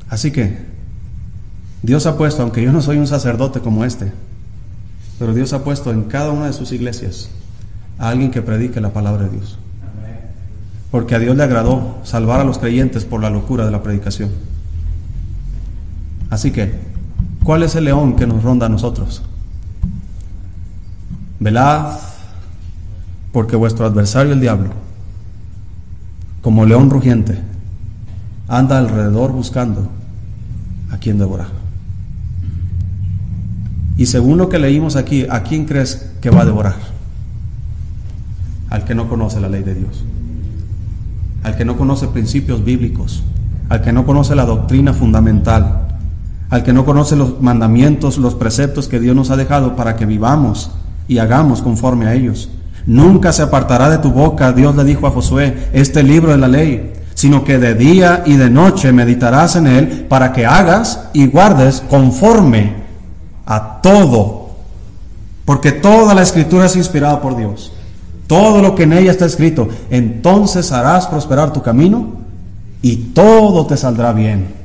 [0.09, 0.65] Así que
[1.81, 4.13] Dios ha puesto, aunque yo no soy un sacerdote como este,
[5.19, 7.29] pero Dios ha puesto en cada una de sus iglesias
[7.97, 9.57] a alguien que predique la palabra de Dios.
[10.91, 14.29] Porque a Dios le agradó salvar a los creyentes por la locura de la predicación.
[16.29, 16.73] Así que,
[17.43, 19.21] ¿cuál es el león que nos ronda a nosotros?
[21.39, 21.97] Velad,
[23.31, 24.69] porque vuestro adversario el diablo,
[26.41, 27.37] como león rugiente,
[28.47, 29.89] anda alrededor buscando
[30.91, 31.56] a quien devorar.
[33.97, 36.75] Y según lo que leímos aquí, ¿a quién crees que va a devorar?
[38.69, 40.03] Al que no conoce la ley de Dios,
[41.43, 43.23] al que no conoce principios bíblicos,
[43.69, 45.87] al que no conoce la doctrina fundamental,
[46.51, 50.05] al que no conoce los mandamientos, los preceptos que Dios nos ha dejado para que
[50.05, 50.71] vivamos
[51.07, 52.49] y hagamos conforme a ellos.
[52.85, 56.47] Nunca se apartará de tu boca, Dios le dijo a Josué, este libro de la
[56.47, 61.25] ley, sino que de día y de noche meditarás en él para que hagas y
[61.27, 62.86] guardes conforme
[63.47, 64.49] a todo.
[65.45, 67.71] Porque toda la escritura es inspirada por Dios.
[68.27, 72.17] Todo lo que en ella está escrito, entonces harás prosperar tu camino
[72.81, 74.57] y todo te saldrá bien.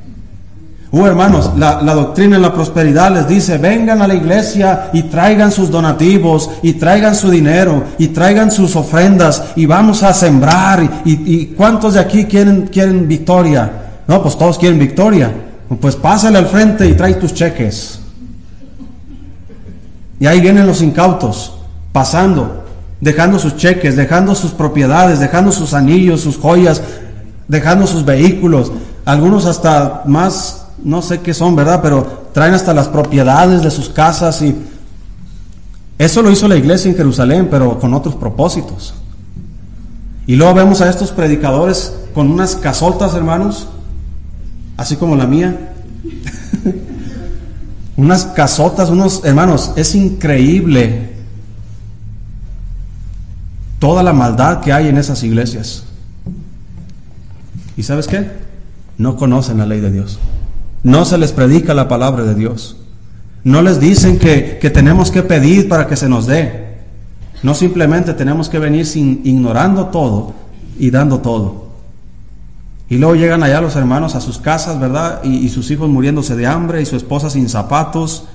[0.90, 5.04] Uh, hermanos, la, la, doctrina de la prosperidad les dice, vengan a la iglesia y
[5.04, 11.00] traigan sus donativos, y traigan su dinero, y traigan sus ofrendas, y vamos a sembrar.
[11.06, 13.72] Y, y, cuántos de aquí quieren, quieren victoria?
[14.06, 15.32] No, pues todos quieren victoria.
[15.80, 18.01] Pues pásale al frente y trae tus cheques.
[20.22, 21.52] Y ahí vienen los incautos,
[21.90, 22.62] pasando,
[23.00, 26.80] dejando sus cheques, dejando sus propiedades, dejando sus anillos, sus joyas,
[27.48, 28.70] dejando sus vehículos,
[29.04, 31.80] algunos hasta más no sé qué son, ¿verdad?
[31.82, 34.54] Pero traen hasta las propiedades de sus casas y
[35.98, 38.94] eso lo hizo la iglesia en Jerusalén, pero con otros propósitos.
[40.28, 43.66] Y luego vemos a estos predicadores con unas casoltas, hermanos,
[44.76, 45.72] así como la mía.
[47.96, 51.12] unas casotas, unos hermanos, es increíble
[53.78, 55.84] toda la maldad que hay en esas iglesias.
[57.76, 58.30] ¿Y sabes qué?
[58.98, 60.18] No conocen la ley de Dios.
[60.82, 62.76] No se les predica la palabra de Dios.
[63.44, 66.76] No les dicen que, que tenemos que pedir para que se nos dé.
[67.42, 70.34] No simplemente tenemos que venir sin, ignorando todo
[70.78, 71.61] y dando todo.
[72.92, 75.24] Y luego llegan allá los hermanos a sus casas, ¿verdad?
[75.24, 78.26] Y, sus hijos muriéndose de hambre y su esposa sin zapatos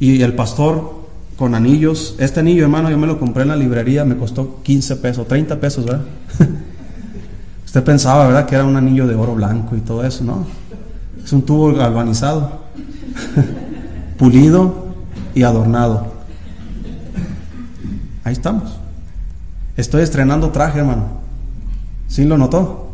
[0.00, 2.16] y el pastor con anillos.
[2.18, 5.60] Este anillo, hermano, yo me lo compré en la librería, me costó 15 pesos, 30
[5.60, 6.00] pesos, ¿verdad?
[7.64, 8.44] Usted pensaba, ¿verdad?
[8.44, 10.46] Que era un anillo de oro blanco y todo eso, ¿no?
[11.24, 12.50] Es un tubo galvanizado,
[14.18, 14.94] pulido
[15.32, 16.08] y adornado.
[18.24, 18.72] Ahí estamos.
[19.76, 21.04] Estoy estrenando traje, hermano.
[22.08, 22.91] ¿Sí lo notó?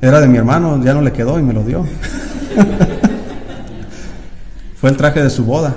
[0.00, 1.84] Era de mi hermano, ya no le quedó y me lo dio.
[4.80, 5.74] Fue el traje de su boda.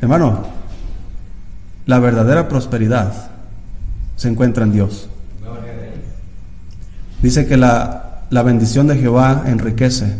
[0.00, 0.46] Hermano,
[1.86, 3.12] la verdadera prosperidad
[4.16, 5.08] se encuentra en Dios.
[7.22, 10.12] Dice que la la bendición de Jehová enriquece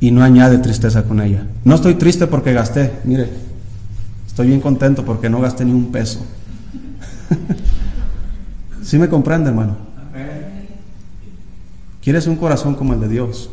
[0.00, 1.46] y no añade tristeza con ella.
[1.64, 3.28] No estoy triste porque gasté, mire,
[4.26, 6.24] estoy bien contento porque no gasté ni un peso.
[8.82, 9.76] ¿Sí me comprende, hermano?
[12.06, 13.50] ¿Quieres un corazón como el de Dios?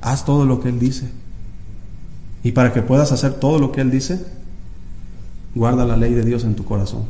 [0.00, 1.10] Haz todo lo que Él dice.
[2.44, 4.24] Y para que puedas hacer todo lo que Él dice,
[5.56, 7.06] guarda la ley de Dios en tu corazón.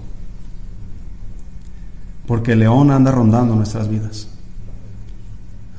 [2.26, 4.28] Porque el león anda rondando nuestras vidas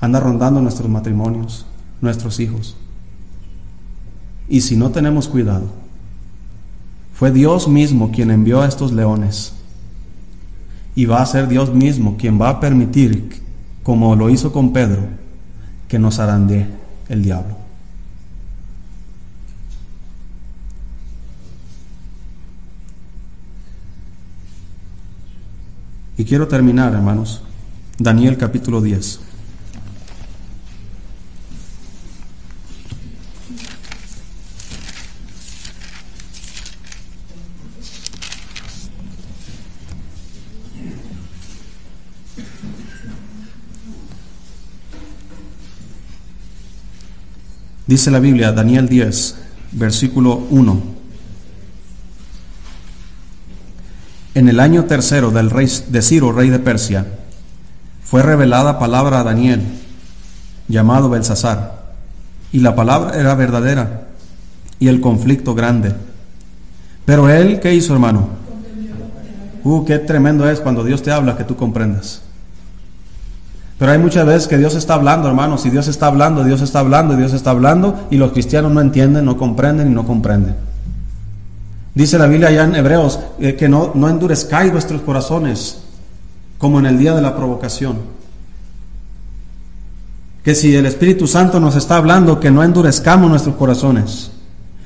[0.01, 1.65] anda rondando nuestros matrimonios,
[2.01, 2.75] nuestros hijos.
[4.49, 5.67] Y si no tenemos cuidado,
[7.13, 9.53] fue Dios mismo quien envió a estos leones.
[10.95, 13.41] Y va a ser Dios mismo quien va a permitir,
[13.83, 15.01] como lo hizo con Pedro,
[15.87, 16.67] que nos arandee
[17.09, 17.57] el diablo.
[26.17, 27.41] Y quiero terminar, hermanos,
[27.97, 29.30] Daniel capítulo 10.
[47.91, 49.35] Dice la Biblia, Daniel 10,
[49.73, 50.81] versículo 1.
[54.33, 57.05] En el año tercero del rey de Ciro, rey de Persia,
[58.01, 59.61] fue revelada palabra a Daniel,
[60.69, 61.83] llamado Belsasar,
[62.53, 64.07] y la palabra era verdadera
[64.79, 65.93] y el conflicto grande.
[67.03, 68.29] Pero él, ¿qué hizo, hermano?
[69.65, 72.21] Uh, qué tremendo es cuando Dios te habla que tú comprendas.
[73.81, 76.77] Pero hay muchas veces que Dios está hablando, hermanos, y Dios está hablando, Dios está
[76.77, 80.55] hablando, Dios está hablando, y los cristianos no entienden, no comprenden y no comprenden.
[81.95, 85.81] Dice la Biblia allá en Hebreos eh, que no, no endurezcáis vuestros corazones
[86.59, 87.97] como en el día de la provocación.
[90.43, 94.29] Que si el Espíritu Santo nos está hablando, que no endurezcamos nuestros corazones.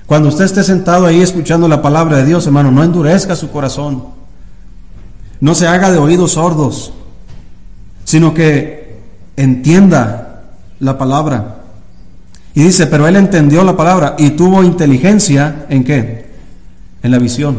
[0.05, 4.05] Cuando usted esté sentado ahí escuchando la palabra de Dios, hermano, no endurezca su corazón.
[5.41, 6.93] No se haga de oídos sordos,
[8.05, 8.84] sino que
[9.37, 10.43] entienda
[10.79, 11.57] la palabra.
[12.53, 16.25] Y dice, pero él entendió la palabra y tuvo inteligencia en qué?
[17.05, 17.57] en la visión.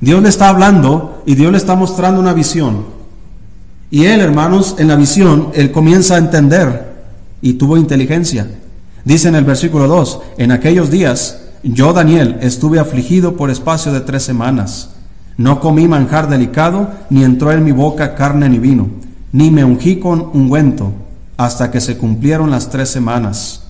[0.00, 2.86] Dios le está hablando y Dios le está mostrando una visión.
[3.88, 6.90] Y él, hermanos, en la visión, él comienza a entender
[7.40, 8.48] y tuvo inteligencia.
[9.04, 14.00] Dice en el versículo 2, en aquellos días yo, Daniel, estuve afligido por espacio de
[14.00, 14.90] tres semanas.
[15.36, 18.88] No comí manjar delicado, ni entró en mi boca carne ni vino,
[19.30, 20.92] ni me ungí con ungüento,
[21.40, 23.62] hasta que se cumplieron las tres semanas.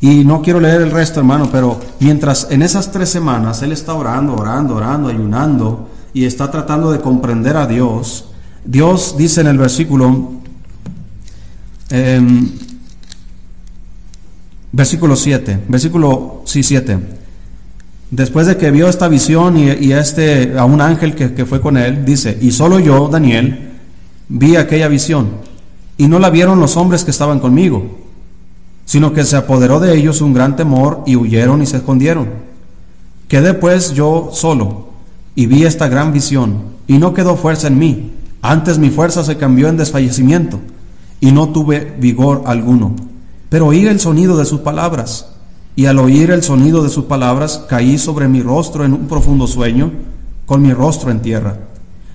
[0.00, 3.94] Y no quiero leer el resto, hermano, pero mientras en esas tres semanas él está
[3.94, 8.26] orando, orando, orando, ayunando y está tratando de comprender a Dios,
[8.64, 10.34] Dios dice en el versículo,
[11.90, 12.48] em,
[14.70, 17.00] versículo 7, versículo sí, 7,
[18.12, 21.76] después de que vio esta visión y, este, a un ángel que, que fue con
[21.76, 23.72] él, dice, y solo yo, Daniel,
[24.28, 25.47] vi aquella visión,
[25.98, 28.08] y no la vieron los hombres que estaban conmigo
[28.88, 32.30] sino que se apoderó de ellos un gran temor y huyeron y se escondieron.
[33.28, 34.88] Quedé pues yo solo
[35.34, 39.36] y vi esta gran visión, y no quedó fuerza en mí, antes mi fuerza se
[39.36, 40.58] cambió en desfallecimiento,
[41.20, 42.96] y no tuve vigor alguno.
[43.50, 45.28] Pero oí el sonido de sus palabras,
[45.76, 49.46] y al oír el sonido de sus palabras caí sobre mi rostro en un profundo
[49.46, 49.92] sueño,
[50.46, 51.58] con mi rostro en tierra.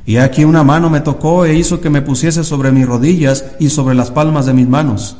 [0.05, 3.69] Y aquí una mano me tocó e hizo que me pusiese sobre mis rodillas y
[3.69, 5.17] sobre las palmas de mis manos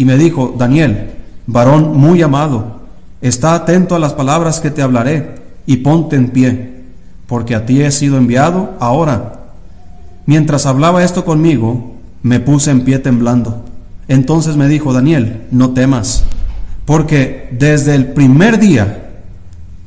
[0.00, 1.10] y me dijo, Daniel,
[1.46, 2.80] varón muy amado,
[3.20, 5.34] está atento a las palabras que te hablaré
[5.66, 6.84] y ponte en pie,
[7.26, 9.50] porque a ti he sido enviado ahora.
[10.24, 13.62] Mientras hablaba esto conmigo, me puse en pie temblando.
[14.08, 16.24] Entonces me dijo, Daniel, no temas,
[16.86, 19.09] porque desde el primer día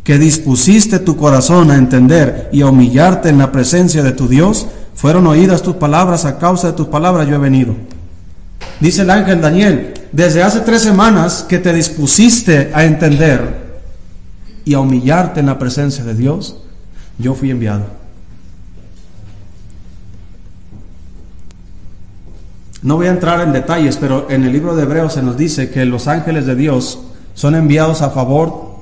[0.03, 4.67] que dispusiste tu corazón a entender y a humillarte en la presencia de tu Dios,
[4.95, 7.75] fueron oídas tus palabras, a causa de tus palabras yo he venido.
[8.79, 13.81] Dice el ángel Daniel, desde hace tres semanas que te dispusiste a entender
[14.65, 16.57] y a humillarte en la presencia de Dios,
[17.17, 17.85] yo fui enviado.
[22.81, 25.69] No voy a entrar en detalles, pero en el libro de Hebreos se nos dice
[25.69, 26.99] que los ángeles de Dios
[27.33, 28.72] son enviados a favor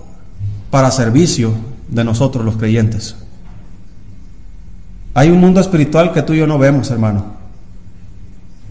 [0.72, 1.54] para servicio
[1.90, 3.16] de nosotros los creyentes.
[5.14, 7.42] Hay un mundo espiritual que tú y yo no vemos, hermano.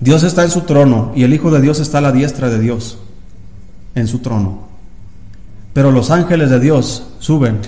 [0.01, 2.59] Dios está en su trono y el Hijo de Dios está a la diestra de
[2.59, 2.99] Dios,
[3.95, 4.71] en su trono.
[5.75, 7.59] Pero los ángeles de Dios suben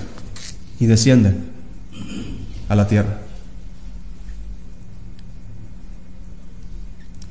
[0.81, 1.51] y descienden
[2.71, 3.19] a la tierra.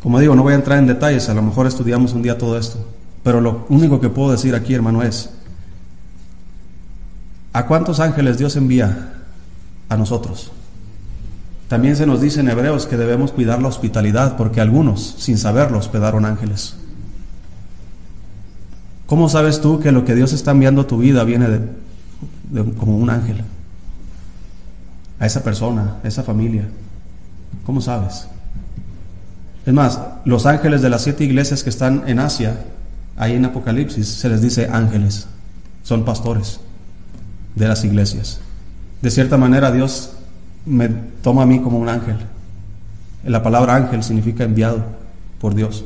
[0.01, 2.57] Como digo, no voy a entrar en detalles, a lo mejor estudiamos un día todo
[2.57, 2.77] esto,
[3.23, 5.31] pero lo único que puedo decir aquí, hermano, es,
[7.53, 9.13] ¿a cuántos ángeles Dios envía
[9.89, 10.51] a nosotros?
[11.67, 15.77] También se nos dice en Hebreos que debemos cuidar la hospitalidad porque algunos, sin saberlo,
[15.77, 16.75] hospedaron ángeles.
[19.05, 21.47] ¿Cómo sabes tú que lo que Dios está enviando a tu vida viene
[22.77, 23.43] como un ángel?
[25.19, 26.67] A esa persona, a esa familia.
[27.65, 28.27] ¿Cómo sabes?
[29.65, 32.65] Es más, los ángeles de las siete iglesias que están en Asia,
[33.15, 35.27] ahí en Apocalipsis, se les dice ángeles.
[35.83, 36.59] Son pastores
[37.55, 38.39] de las iglesias.
[39.01, 40.13] De cierta manera Dios
[40.65, 42.17] me toma a mí como un ángel.
[43.23, 44.83] La palabra ángel significa enviado
[45.39, 45.85] por Dios.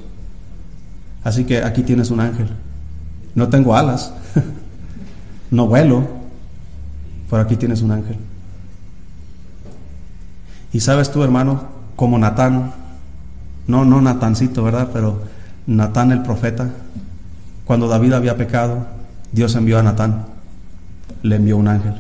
[1.24, 2.50] Así que aquí tienes un ángel.
[3.34, 4.14] No tengo alas,
[5.52, 6.08] no vuelo,
[7.30, 8.18] pero aquí tienes un ángel.
[10.72, 11.64] Y sabes tú, hermano,
[11.96, 12.74] como Natán,
[13.68, 14.90] no, no Natancito, ¿verdad?
[14.94, 15.22] Pero
[15.68, 16.70] Natán el profeta,
[17.66, 18.86] cuando David había pecado,
[19.32, 20.26] Dios envió a Natán,
[21.28, 21.94] le envió un ángel.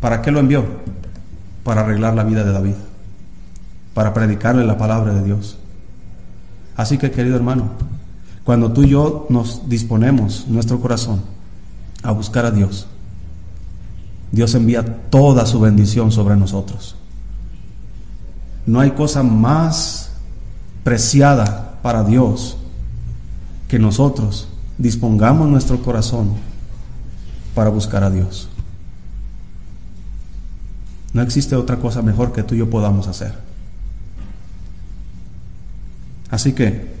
[0.00, 0.64] ¿Para qué lo envió?
[1.64, 2.74] para arreglar la vida de David,
[3.94, 5.56] para predicarle la palabra de Dios.
[6.76, 7.70] Así que, querido hermano,
[8.44, 11.22] Cuando tú y yo nos disponemos, nuestro corazón,
[12.02, 12.86] a buscar a Dios,
[14.32, 16.94] Dios envía toda su bendición sobre nosotros.
[18.66, 20.10] No hay cosa más
[20.82, 22.58] preciada para Dios
[23.66, 24.46] que nosotros
[24.76, 26.34] dispongamos nuestro corazón
[27.54, 28.48] para buscar a Dios.
[31.12, 33.34] No existe otra cosa mejor que tú y yo podamos hacer.
[36.30, 36.92] Así que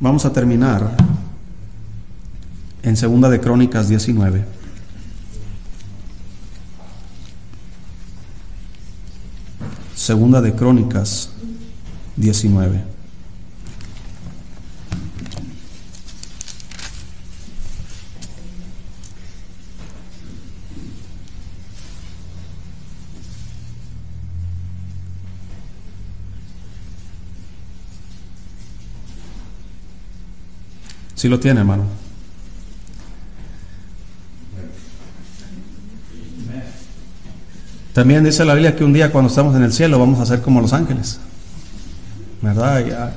[0.00, 0.96] vamos a terminar
[2.82, 4.44] en Segunda de Crónicas 19.
[9.94, 11.30] Segunda de Crónicas
[12.16, 12.99] 19.
[31.20, 31.82] Si lo tiene, hermano.
[37.92, 40.40] También dice la Biblia que un día cuando estamos en el cielo vamos a ser
[40.40, 41.20] como los ángeles.
[42.40, 43.12] ¿Verdad?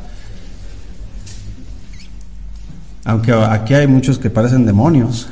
[3.05, 5.29] Aunque aquí hay muchos que parecen demonios,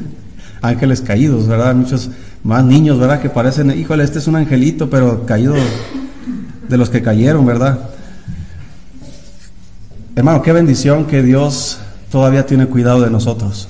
[0.60, 1.74] ángeles caídos, ¿verdad?
[1.74, 2.10] Muchos
[2.44, 3.22] más niños, ¿verdad?
[3.22, 5.54] Que parecen, híjole, este es un angelito, pero caído
[6.68, 7.88] de los que cayeron, ¿verdad?
[10.14, 11.78] Hermano, qué bendición que Dios
[12.12, 13.68] todavía tiene cuidado de nosotros.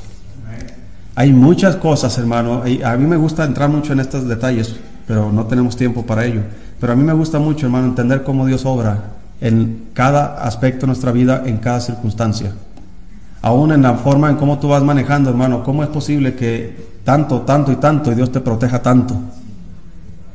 [1.14, 4.74] Hay muchas cosas, hermano, y a mí me gusta entrar mucho en estos detalles,
[5.06, 6.40] pero no tenemos tiempo para ello.
[6.80, 8.98] Pero a mí me gusta mucho, hermano, entender cómo Dios obra
[9.40, 12.52] en cada aspecto de nuestra vida, en cada circunstancia.
[13.42, 17.42] Aún en la forma en cómo tú vas manejando, hermano, ¿cómo es posible que tanto,
[17.42, 19.14] tanto y tanto y Dios te proteja tanto?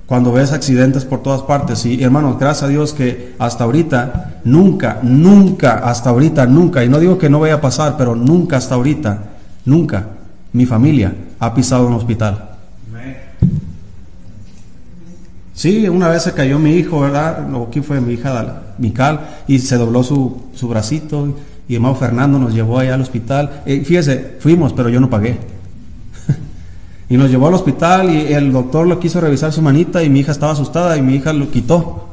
[0.07, 1.85] Cuando ves accidentes por todas partes.
[1.85, 6.99] Y hermanos, gracias a Dios que hasta ahorita, nunca, nunca, hasta ahorita, nunca, y no
[6.99, 9.19] digo que no vaya a pasar, pero nunca hasta ahorita,
[9.65, 10.07] nunca,
[10.53, 12.51] mi familia ha pisado un hospital.
[15.53, 17.51] Sí, una vez se cayó mi hijo, ¿verdad?
[17.53, 21.35] O quién fue mi hija, Mical, y se dobló su, su bracito,
[21.67, 23.63] y hermano Fernando nos llevó allá al hospital.
[23.65, 25.56] Eh, fíjese, fuimos, pero yo no pagué.
[27.09, 30.19] Y nos llevó al hospital y el doctor lo quiso revisar su manita y mi
[30.19, 32.07] hija estaba asustada y mi hija lo quitó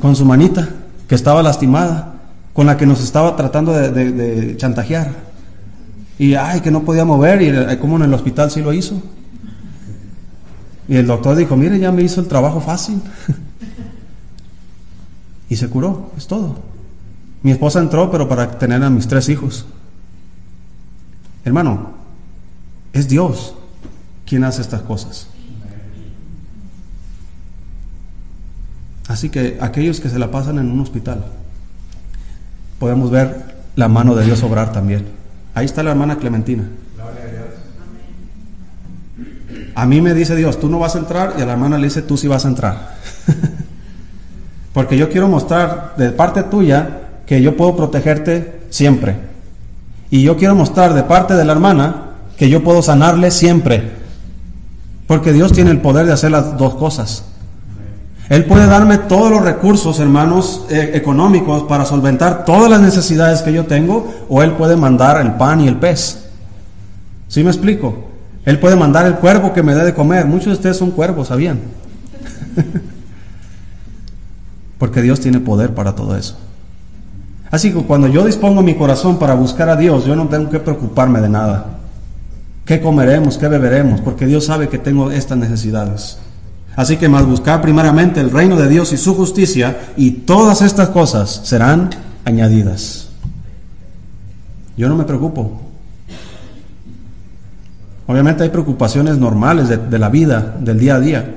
[0.00, 0.68] con su manita,
[1.08, 2.14] que estaba lastimada,
[2.52, 5.12] con la que nos estaba tratando de, chantajear.
[6.18, 9.00] Y ay, que no podía mover y como en el hospital sí lo hizo.
[10.88, 13.00] Y el doctor dijo, mire, ya me hizo el trabajo fácil.
[15.48, 16.56] y se curó, es todo.
[17.42, 19.66] Mi esposa entró, pero para tener a mis tres hijos.
[21.44, 21.90] Hermano,
[22.92, 23.55] es Dios.
[24.26, 25.28] ¿Quién hace estas cosas?
[29.08, 31.24] Así que aquellos que se la pasan en un hospital,
[32.78, 35.06] podemos ver la mano de Dios obrar también.
[35.54, 36.64] Ahí está la hermana Clementina.
[39.74, 41.84] A mí me dice Dios, tú no vas a entrar, y a la hermana le
[41.84, 42.96] dice, tú sí vas a entrar.
[44.72, 49.16] Porque yo quiero mostrar de parte tuya que yo puedo protegerte siempre.
[50.10, 54.05] Y yo quiero mostrar de parte de la hermana que yo puedo sanarle siempre.
[55.06, 57.24] Porque Dios tiene el poder de hacer las dos cosas.
[58.28, 63.52] Él puede darme todos los recursos, hermanos, eh, económicos para solventar todas las necesidades que
[63.52, 66.24] yo tengo, o Él puede mandar el pan y el pez.
[67.28, 68.06] ¿Sí me explico?
[68.44, 70.26] Él puede mandar el cuervo que me dé de comer.
[70.26, 71.60] Muchos de ustedes son cuervos, ¿sabían?
[74.78, 76.36] Porque Dios tiene poder para todo eso.
[77.50, 80.58] Así que cuando yo dispongo mi corazón para buscar a Dios, yo no tengo que
[80.58, 81.66] preocuparme de nada.
[82.66, 83.38] ¿Qué comeremos?
[83.38, 84.00] ¿Qué beberemos?
[84.00, 86.18] Porque Dios sabe que tengo estas necesidades.
[86.74, 90.88] Así que más buscar primeramente el reino de Dios y su justicia y todas estas
[90.88, 91.90] cosas serán
[92.24, 93.08] añadidas.
[94.76, 95.60] Yo no me preocupo.
[98.08, 101.36] Obviamente hay preocupaciones normales de, la vida, del día a día.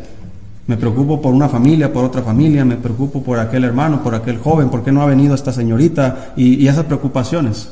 [0.65, 4.39] Me preocupo por una familia, por otra familia, me preocupo por aquel hermano, por aquel
[4.39, 7.69] joven, por qué no ha venido esta señorita y, y esas preocupaciones.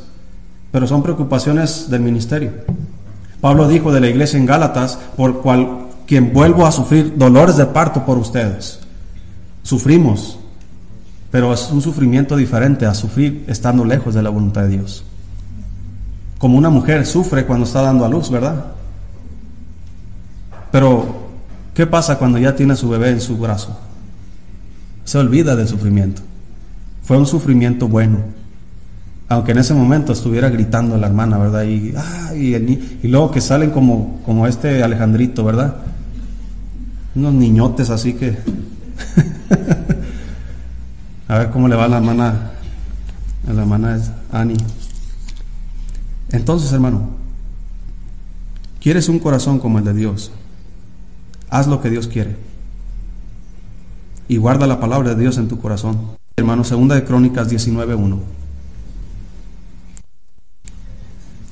[0.72, 2.52] Pero son preocupaciones del ministerio.
[3.42, 7.66] Pablo dijo de la iglesia en Gálatas, por cual quien vuelvo a sufrir dolores de
[7.66, 8.80] parto por ustedes.
[9.62, 10.40] Sufrimos,
[11.30, 15.04] pero es un sufrimiento diferente a sufrir estando lejos de la voluntad de Dios.
[16.38, 18.66] Como una mujer sufre cuando está dando a luz, ¿verdad?
[20.72, 21.28] Pero,
[21.74, 23.78] ¿qué pasa cuando ya tiene su bebé en su brazo?
[25.04, 26.22] Se olvida del sufrimiento.
[27.04, 28.37] Fue un sufrimiento bueno
[29.30, 31.64] aunque en ese momento estuviera gritando la hermana, ¿verdad?
[31.64, 31.94] Y,
[32.56, 35.76] y, luego que salen como, como este Alejandrito, ¿verdad?
[37.16, 38.38] Unos niñotes así que...
[41.28, 42.52] a ver cómo le va a la hermana
[43.46, 44.56] La hermana es Ani.
[46.32, 47.10] Entonces, hermano,
[48.80, 50.32] ¿quieres un corazón como el de Dios?
[51.50, 52.38] Haz lo que Dios quiere.
[54.30, 55.98] Y guarda la palabra de Dios en tu corazón.
[56.38, 58.20] Hermano, segunda de Crónicas 19.1.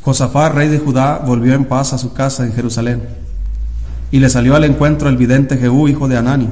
[0.06, 3.02] Josafat, rey de Judá, volvió en paz a su casa en Jerusalén.
[4.11, 6.48] Y le salió al encuentro el vidente Jehú, hijo de Anani.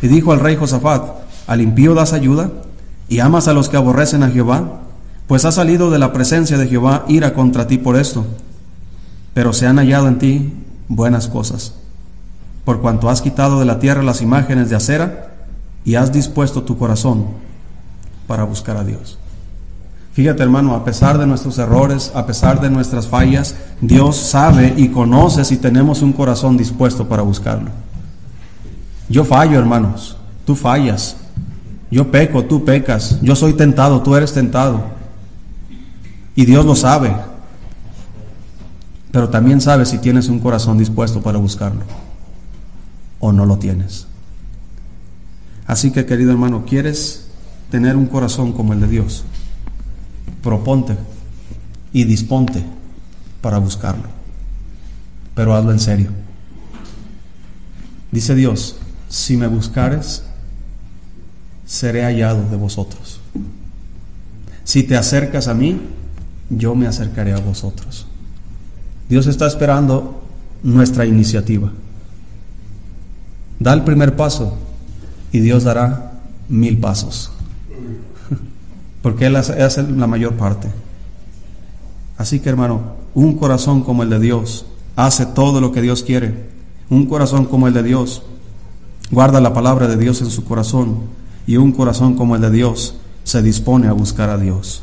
[0.00, 1.02] Y dijo al rey Josafat,
[1.48, 2.52] ¿al impío das ayuda?
[3.08, 4.82] ¿Y amas a los que aborrecen a Jehová?
[5.26, 8.24] Pues ha salido de la presencia de Jehová ira contra ti por esto.
[9.34, 10.52] Pero se han hallado en ti
[10.86, 11.74] buenas cosas,
[12.64, 15.34] por cuanto has quitado de la tierra las imágenes de acera
[15.84, 17.26] y has dispuesto tu corazón
[18.28, 19.18] para buscar a Dios.
[20.16, 24.88] Fíjate hermano, a pesar de nuestros errores, a pesar de nuestras fallas, Dios sabe y
[24.88, 27.68] conoce si tenemos un corazón dispuesto para buscarlo.
[29.10, 30.16] Yo fallo, hermanos,
[30.46, 31.16] tú fallas.
[31.90, 33.18] Yo peco, tú pecas.
[33.20, 34.84] Yo soy tentado, tú eres tentado.
[36.34, 37.14] Y Dios lo sabe.
[39.12, 41.82] Pero también sabe si tienes un corazón dispuesto para buscarlo
[43.20, 44.06] o no lo tienes.
[45.66, 47.26] Así que querido hermano, ¿quieres
[47.70, 49.22] tener un corazón como el de Dios?
[50.46, 50.96] Proponte
[51.92, 52.62] y disponte
[53.40, 54.04] para buscarlo.
[55.34, 56.10] Pero hazlo en serio.
[58.12, 58.76] Dice Dios,
[59.08, 60.22] si me buscares,
[61.66, 63.18] seré hallado de vosotros.
[64.62, 65.80] Si te acercas a mí,
[66.48, 68.06] yo me acercaré a vosotros.
[69.08, 70.22] Dios está esperando
[70.62, 71.72] nuestra iniciativa.
[73.58, 74.56] Da el primer paso
[75.32, 77.32] y Dios dará mil pasos.
[79.06, 80.66] Porque Él hace la mayor parte.
[82.18, 84.66] Así que hermano, un corazón como el de Dios
[84.96, 86.48] hace todo lo que Dios quiere.
[86.90, 88.24] Un corazón como el de Dios
[89.12, 91.02] guarda la palabra de Dios en su corazón.
[91.46, 94.82] Y un corazón como el de Dios se dispone a buscar a Dios.